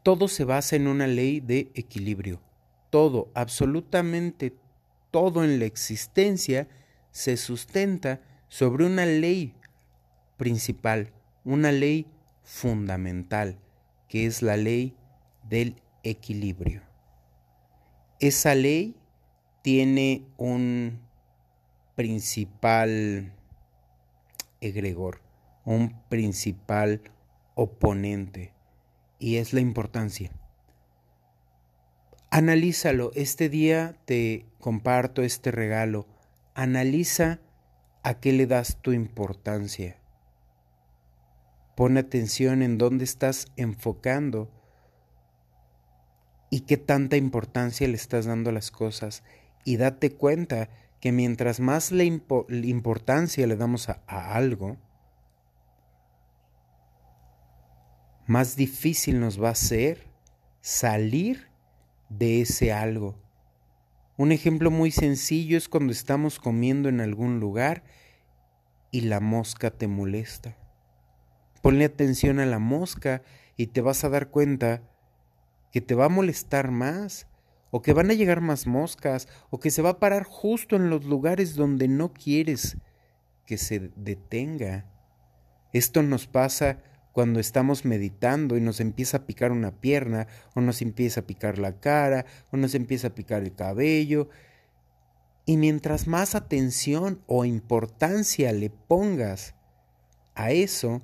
todo 0.01 0.27
se 0.27 0.45
basa 0.45 0.75
en 0.75 0.87
una 0.87 1.07
ley 1.07 1.41
de 1.41 1.71
equilibrio. 1.73 2.39
Todo, 2.89 3.31
absolutamente 3.33 4.53
todo 5.11 5.43
en 5.43 5.59
la 5.59 5.65
existencia 5.65 6.67
se 7.11 7.37
sustenta 7.37 8.21
sobre 8.47 8.85
una 8.85 9.05
ley 9.05 9.55
principal, 10.37 11.11
una 11.43 11.71
ley 11.71 12.07
fundamental, 12.45 13.57
que 14.07 14.25
es 14.25 14.41
la 14.41 14.55
ley 14.55 14.95
del 15.43 15.81
equilibrio. 16.03 16.83
Esa 18.19 18.55
ley 18.55 18.95
tiene 19.61 20.25
un 20.37 21.01
principal 21.95 23.33
egregor, 24.61 25.21
un 25.65 25.99
principal 26.07 27.01
oponente, 27.55 28.53
y 29.19 29.37
es 29.37 29.51
la 29.51 29.59
importancia. 29.59 30.31
Analízalo, 32.29 33.11
este 33.15 33.49
día 33.49 33.95
te 34.05 34.45
comparto 34.59 35.23
este 35.23 35.51
regalo, 35.51 36.05
analiza 36.53 37.39
a 38.03 38.19
qué 38.19 38.33
le 38.33 38.45
das 38.45 38.77
tu 38.81 38.91
importancia 38.91 39.97
Pon 41.75 41.97
atención 41.97 42.61
en 42.61 42.77
dónde 42.77 43.03
estás 43.03 43.47
enfocando 43.57 44.49
y 46.49 46.61
qué 46.61 46.77
tanta 46.77 47.17
importancia 47.17 47.87
le 47.87 47.95
estás 47.95 48.25
dando 48.25 48.49
a 48.49 48.53
las 48.53 48.71
cosas. 48.71 49.23
Y 49.65 49.77
date 49.77 50.11
cuenta 50.11 50.69
que 51.01 51.11
mientras 51.11 51.59
más 51.59 51.91
importancia 51.91 53.45
le 53.45 53.57
damos 53.57 53.89
a 53.89 54.01
algo, 54.07 54.77
más 58.25 58.55
difícil 58.55 59.19
nos 59.19 59.41
va 59.41 59.49
a 59.49 59.55
ser 59.55 60.07
salir 60.61 61.49
de 62.09 62.41
ese 62.41 62.71
algo. 62.71 63.19
Un 64.17 64.31
ejemplo 64.31 64.71
muy 64.71 64.91
sencillo 64.91 65.57
es 65.57 65.67
cuando 65.67 65.91
estamos 65.91 66.39
comiendo 66.39 66.87
en 66.87 67.01
algún 67.01 67.39
lugar 67.39 67.83
y 68.91 69.01
la 69.01 69.19
mosca 69.19 69.71
te 69.71 69.87
molesta. 69.87 70.57
Ponle 71.65 71.85
atención 71.85 72.39
a 72.39 72.45
la 72.45 72.59
mosca 72.59 73.23
y 73.57 73.65
te 73.65 73.81
vas 73.81 74.03
a 74.03 74.09
dar 74.09 74.29
cuenta 74.29 74.83
que 75.71 75.81
te 75.81 75.95
va 75.95 76.05
a 76.05 76.09
molestar 76.09 76.69
más, 76.69 77.25
o 77.71 77.81
que 77.81 77.91
van 77.91 78.11
a 78.11 78.13
llegar 78.13 78.39
más 78.39 78.67
moscas, 78.67 79.27
o 79.49 79.59
que 79.59 79.71
se 79.71 79.81
va 79.81 79.89
a 79.89 79.99
parar 79.99 80.25
justo 80.25 80.75
en 80.75 80.91
los 80.91 81.05
lugares 81.05 81.55
donde 81.55 81.87
no 81.87 82.13
quieres 82.13 82.77
que 83.47 83.57
se 83.57 83.91
detenga. 83.95 84.85
Esto 85.73 86.03
nos 86.03 86.27
pasa 86.27 86.83
cuando 87.13 87.39
estamos 87.39 87.83
meditando 87.83 88.57
y 88.57 88.61
nos 88.61 88.79
empieza 88.79 89.17
a 89.17 89.25
picar 89.25 89.51
una 89.51 89.71
pierna, 89.81 90.27
o 90.53 90.61
nos 90.61 90.83
empieza 90.83 91.21
a 91.21 91.25
picar 91.25 91.57
la 91.57 91.79
cara, 91.79 92.27
o 92.51 92.57
nos 92.57 92.75
empieza 92.75 93.07
a 93.07 93.15
picar 93.15 93.41
el 93.41 93.55
cabello. 93.55 94.29
Y 95.47 95.57
mientras 95.57 96.05
más 96.05 96.35
atención 96.35 97.23
o 97.25 97.43
importancia 97.43 98.51
le 98.51 98.69
pongas 98.69 99.55
a 100.35 100.51
eso, 100.51 101.01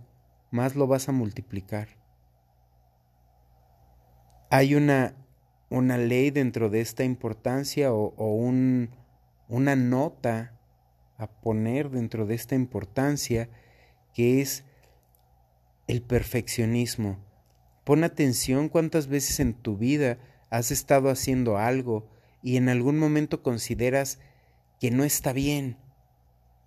más 0.52 0.76
lo 0.76 0.86
vas 0.88 1.10
a 1.10 1.12
multiplicar. 1.12 2.02
hay 4.52 4.76
una, 4.76 5.16
una 5.70 5.98
ley 5.98 6.30
dentro 6.30 6.70
de 6.70 6.82
esta 6.82 7.06
importancia 7.06 7.94
o, 7.94 8.36
un, 8.36 8.90
una 9.48 9.78
nota 9.78 10.60
a 11.18 11.28
poner 11.28 11.90
dentro 11.90 12.26
de 12.26 12.36
esta 12.36 12.54
importancia 12.54 13.50
que 14.14 14.42
es 14.42 14.66
el 15.88 16.02
perfeccionismo. 16.02 17.18
Pon 17.86 18.04
atención 18.04 18.68
cuántas 18.68 19.08
veces 19.08 19.40
en 19.40 19.54
tu 19.54 19.78
vida 19.78 20.18
has 20.50 20.70
estado 20.70 21.10
haciendo 21.10 21.58
algo 21.58 22.10
y 22.44 22.58
en 22.58 22.68
algún 22.68 23.00
momento 23.00 23.42
consideras 23.42 24.20
que 24.82 24.92
no 24.92 25.06
está 25.06 25.32
bien, 25.32 25.78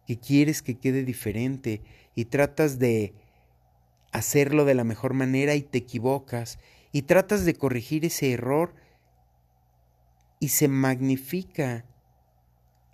que 0.07 0.18
quieres 0.18 0.62
que 0.62 0.79
quede 0.79 1.05
diferente 1.05 1.83
y 2.14 2.25
tratas 2.27 2.79
de 2.79 3.12
hacerlo 4.14 4.64
de 4.64 4.74
la 4.74 4.85
mejor 4.85 5.12
manera 5.12 5.57
y 5.57 5.62
te 5.62 5.79
equivocas 5.79 6.59
y 6.92 7.03
tratas 7.03 7.44
de 7.44 7.55
corregir 7.55 8.05
ese 8.05 8.31
error 8.31 8.72
y 10.38 10.48
se 10.48 10.68
magnifica 10.68 11.85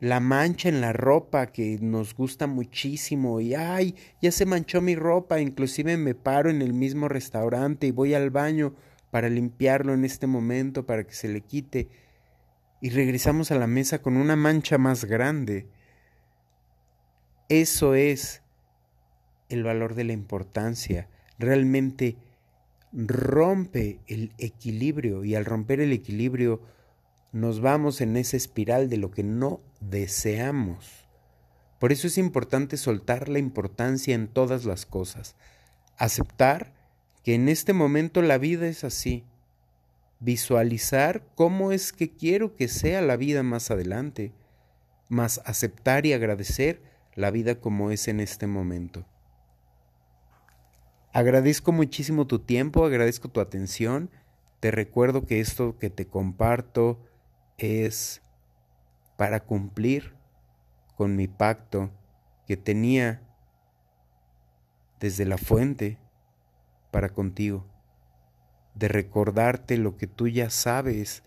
la 0.00 0.18
mancha 0.18 0.70
en 0.70 0.80
la 0.80 0.94
ropa 0.94 1.52
que 1.52 1.78
nos 1.78 2.14
gusta 2.14 2.46
muchísimo 2.46 3.38
y 3.42 3.54
ay, 3.54 3.94
ya 4.22 4.33
se 4.33 4.46
manchó 4.46 4.80
mi 4.80 4.94
ropa, 4.94 5.40
inclusive 5.40 5.98
me 5.98 6.14
paro 6.14 6.48
en 6.48 6.62
el 6.62 6.72
mismo 6.72 7.06
restaurante 7.06 7.87
y 7.87 7.90
voy 7.90 8.14
al 8.14 8.30
baño 8.30 8.74
para 9.11 9.28
limpiarlo 9.28 9.92
en 9.92 10.06
este 10.06 10.26
momento 10.26 10.87
para 10.87 11.04
que 11.04 11.12
se 11.12 11.28
le 11.28 11.42
quite 11.42 11.90
y 12.80 12.88
regresamos 12.88 13.50
a 13.50 13.59
la 13.59 13.66
mesa 13.66 14.00
con 14.00 14.16
una 14.16 14.37
mancha 14.37 14.78
más 14.78 15.04
grande. 15.04 15.68
Eso 17.50 17.94
es 17.94 18.42
el 19.50 19.62
valor 19.62 19.94
de 19.94 20.04
la 20.04 20.12
importancia. 20.12 21.08
Realmente 21.38 22.16
rompe 22.92 24.00
el 24.06 24.32
equilibrio 24.38 25.24
y 25.24 25.34
al 25.34 25.44
romper 25.44 25.80
el 25.80 25.92
equilibrio 25.92 26.60
nos 27.32 27.60
vamos 27.60 28.00
en 28.00 28.16
esa 28.16 28.36
espiral 28.36 28.88
de 28.88 28.96
lo 28.96 29.10
que 29.10 29.22
no 29.22 29.60
deseamos. 29.80 31.08
Por 31.78 31.92
eso 31.92 32.06
es 32.06 32.18
importante 32.18 32.76
soltar 32.76 33.28
la 33.28 33.38
importancia 33.38 34.14
en 34.14 34.28
todas 34.28 34.64
las 34.64 34.84
cosas, 34.84 35.36
aceptar 35.96 36.74
que 37.22 37.34
en 37.34 37.48
este 37.48 37.72
momento 37.72 38.22
la 38.22 38.38
vida 38.38 38.66
es 38.66 38.84
así, 38.84 39.24
visualizar 40.18 41.24
cómo 41.34 41.72
es 41.72 41.92
que 41.92 42.10
quiero 42.10 42.54
que 42.54 42.68
sea 42.68 43.00
la 43.00 43.16
vida 43.16 43.42
más 43.42 43.70
adelante, 43.70 44.32
más 45.08 45.40
aceptar 45.44 46.04
y 46.04 46.12
agradecer 46.12 46.82
la 47.14 47.30
vida 47.30 47.60
como 47.60 47.90
es 47.90 48.08
en 48.08 48.20
este 48.20 48.46
momento. 48.46 49.06
Agradezco 51.12 51.72
muchísimo 51.72 52.28
tu 52.28 52.38
tiempo, 52.38 52.84
agradezco 52.84 53.28
tu 53.28 53.40
atención. 53.40 54.10
Te 54.60 54.70
recuerdo 54.70 55.26
que 55.26 55.40
esto 55.40 55.76
que 55.76 55.90
te 55.90 56.06
comparto 56.06 57.00
es 57.58 58.22
para 59.16 59.40
cumplir 59.40 60.14
con 60.96 61.16
mi 61.16 61.26
pacto 61.26 61.90
que 62.46 62.56
tenía 62.56 63.22
desde 65.00 65.24
la 65.24 65.36
fuente 65.36 65.98
para 66.92 67.08
contigo, 67.08 67.66
de 68.74 68.86
recordarte 68.86 69.78
lo 69.78 69.96
que 69.96 70.06
tú 70.06 70.28
ya 70.28 70.48
sabes, 70.48 71.24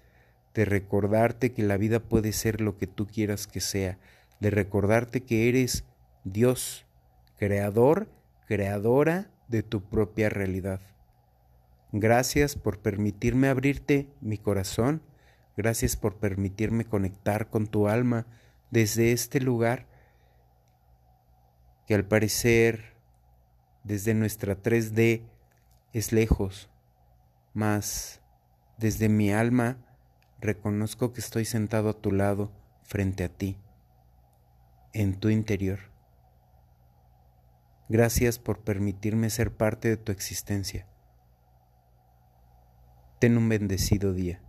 de 0.53 0.63
recordarte 0.63 1.51
que 1.51 1.63
la 1.63 1.75
vida 1.75 1.99
puede 1.99 2.31
ser 2.31 2.61
lo 2.61 2.77
que 2.77 2.87
tú 2.87 3.05
quieras 3.05 3.47
que 3.47 3.59
sea, 3.59 3.97
de 4.39 4.49
recordarte 4.49 5.23
que 5.23 5.49
eres 5.49 5.83
Dios, 6.23 6.85
creador, 7.37 8.09
creadora 8.45 9.32
de 9.47 9.63
tu 9.63 9.81
propia 9.81 10.29
realidad. 10.29 10.81
Gracias 11.91 12.55
por 12.55 12.79
permitirme 12.79 13.49
abrirte 13.49 14.09
mi 14.19 14.37
corazón, 14.37 15.03
gracias 15.55 15.95
por 15.95 16.17
permitirme 16.17 16.85
conectar 16.85 17.49
con 17.49 17.67
tu 17.67 17.87
alma 17.87 18.25
desde 18.71 19.11
este 19.11 19.39
lugar 19.39 19.87
que 21.85 21.93
al 21.93 22.05
parecer 22.05 22.93
desde 23.83 24.13
nuestra 24.13 24.61
3D 24.61 25.21
es 25.91 26.11
lejos, 26.11 26.69
mas 27.53 28.21
desde 28.77 29.09
mi 29.09 29.31
alma 29.31 29.77
reconozco 30.39 31.13
que 31.13 31.21
estoy 31.21 31.45
sentado 31.45 31.89
a 31.89 32.01
tu 32.01 32.11
lado 32.11 32.51
frente 32.83 33.23
a 33.23 33.29
ti, 33.29 33.57
en 34.93 35.19
tu 35.19 35.29
interior. 35.29 35.92
Gracias 37.93 38.39
por 38.39 38.63
permitirme 38.63 39.29
ser 39.29 39.55
parte 39.55 39.87
de 39.87 39.97
tu 39.97 40.11
existencia. 40.11 40.87
Ten 43.19 43.37
un 43.37 43.47
bendecido 43.47 44.13
día. 44.13 44.41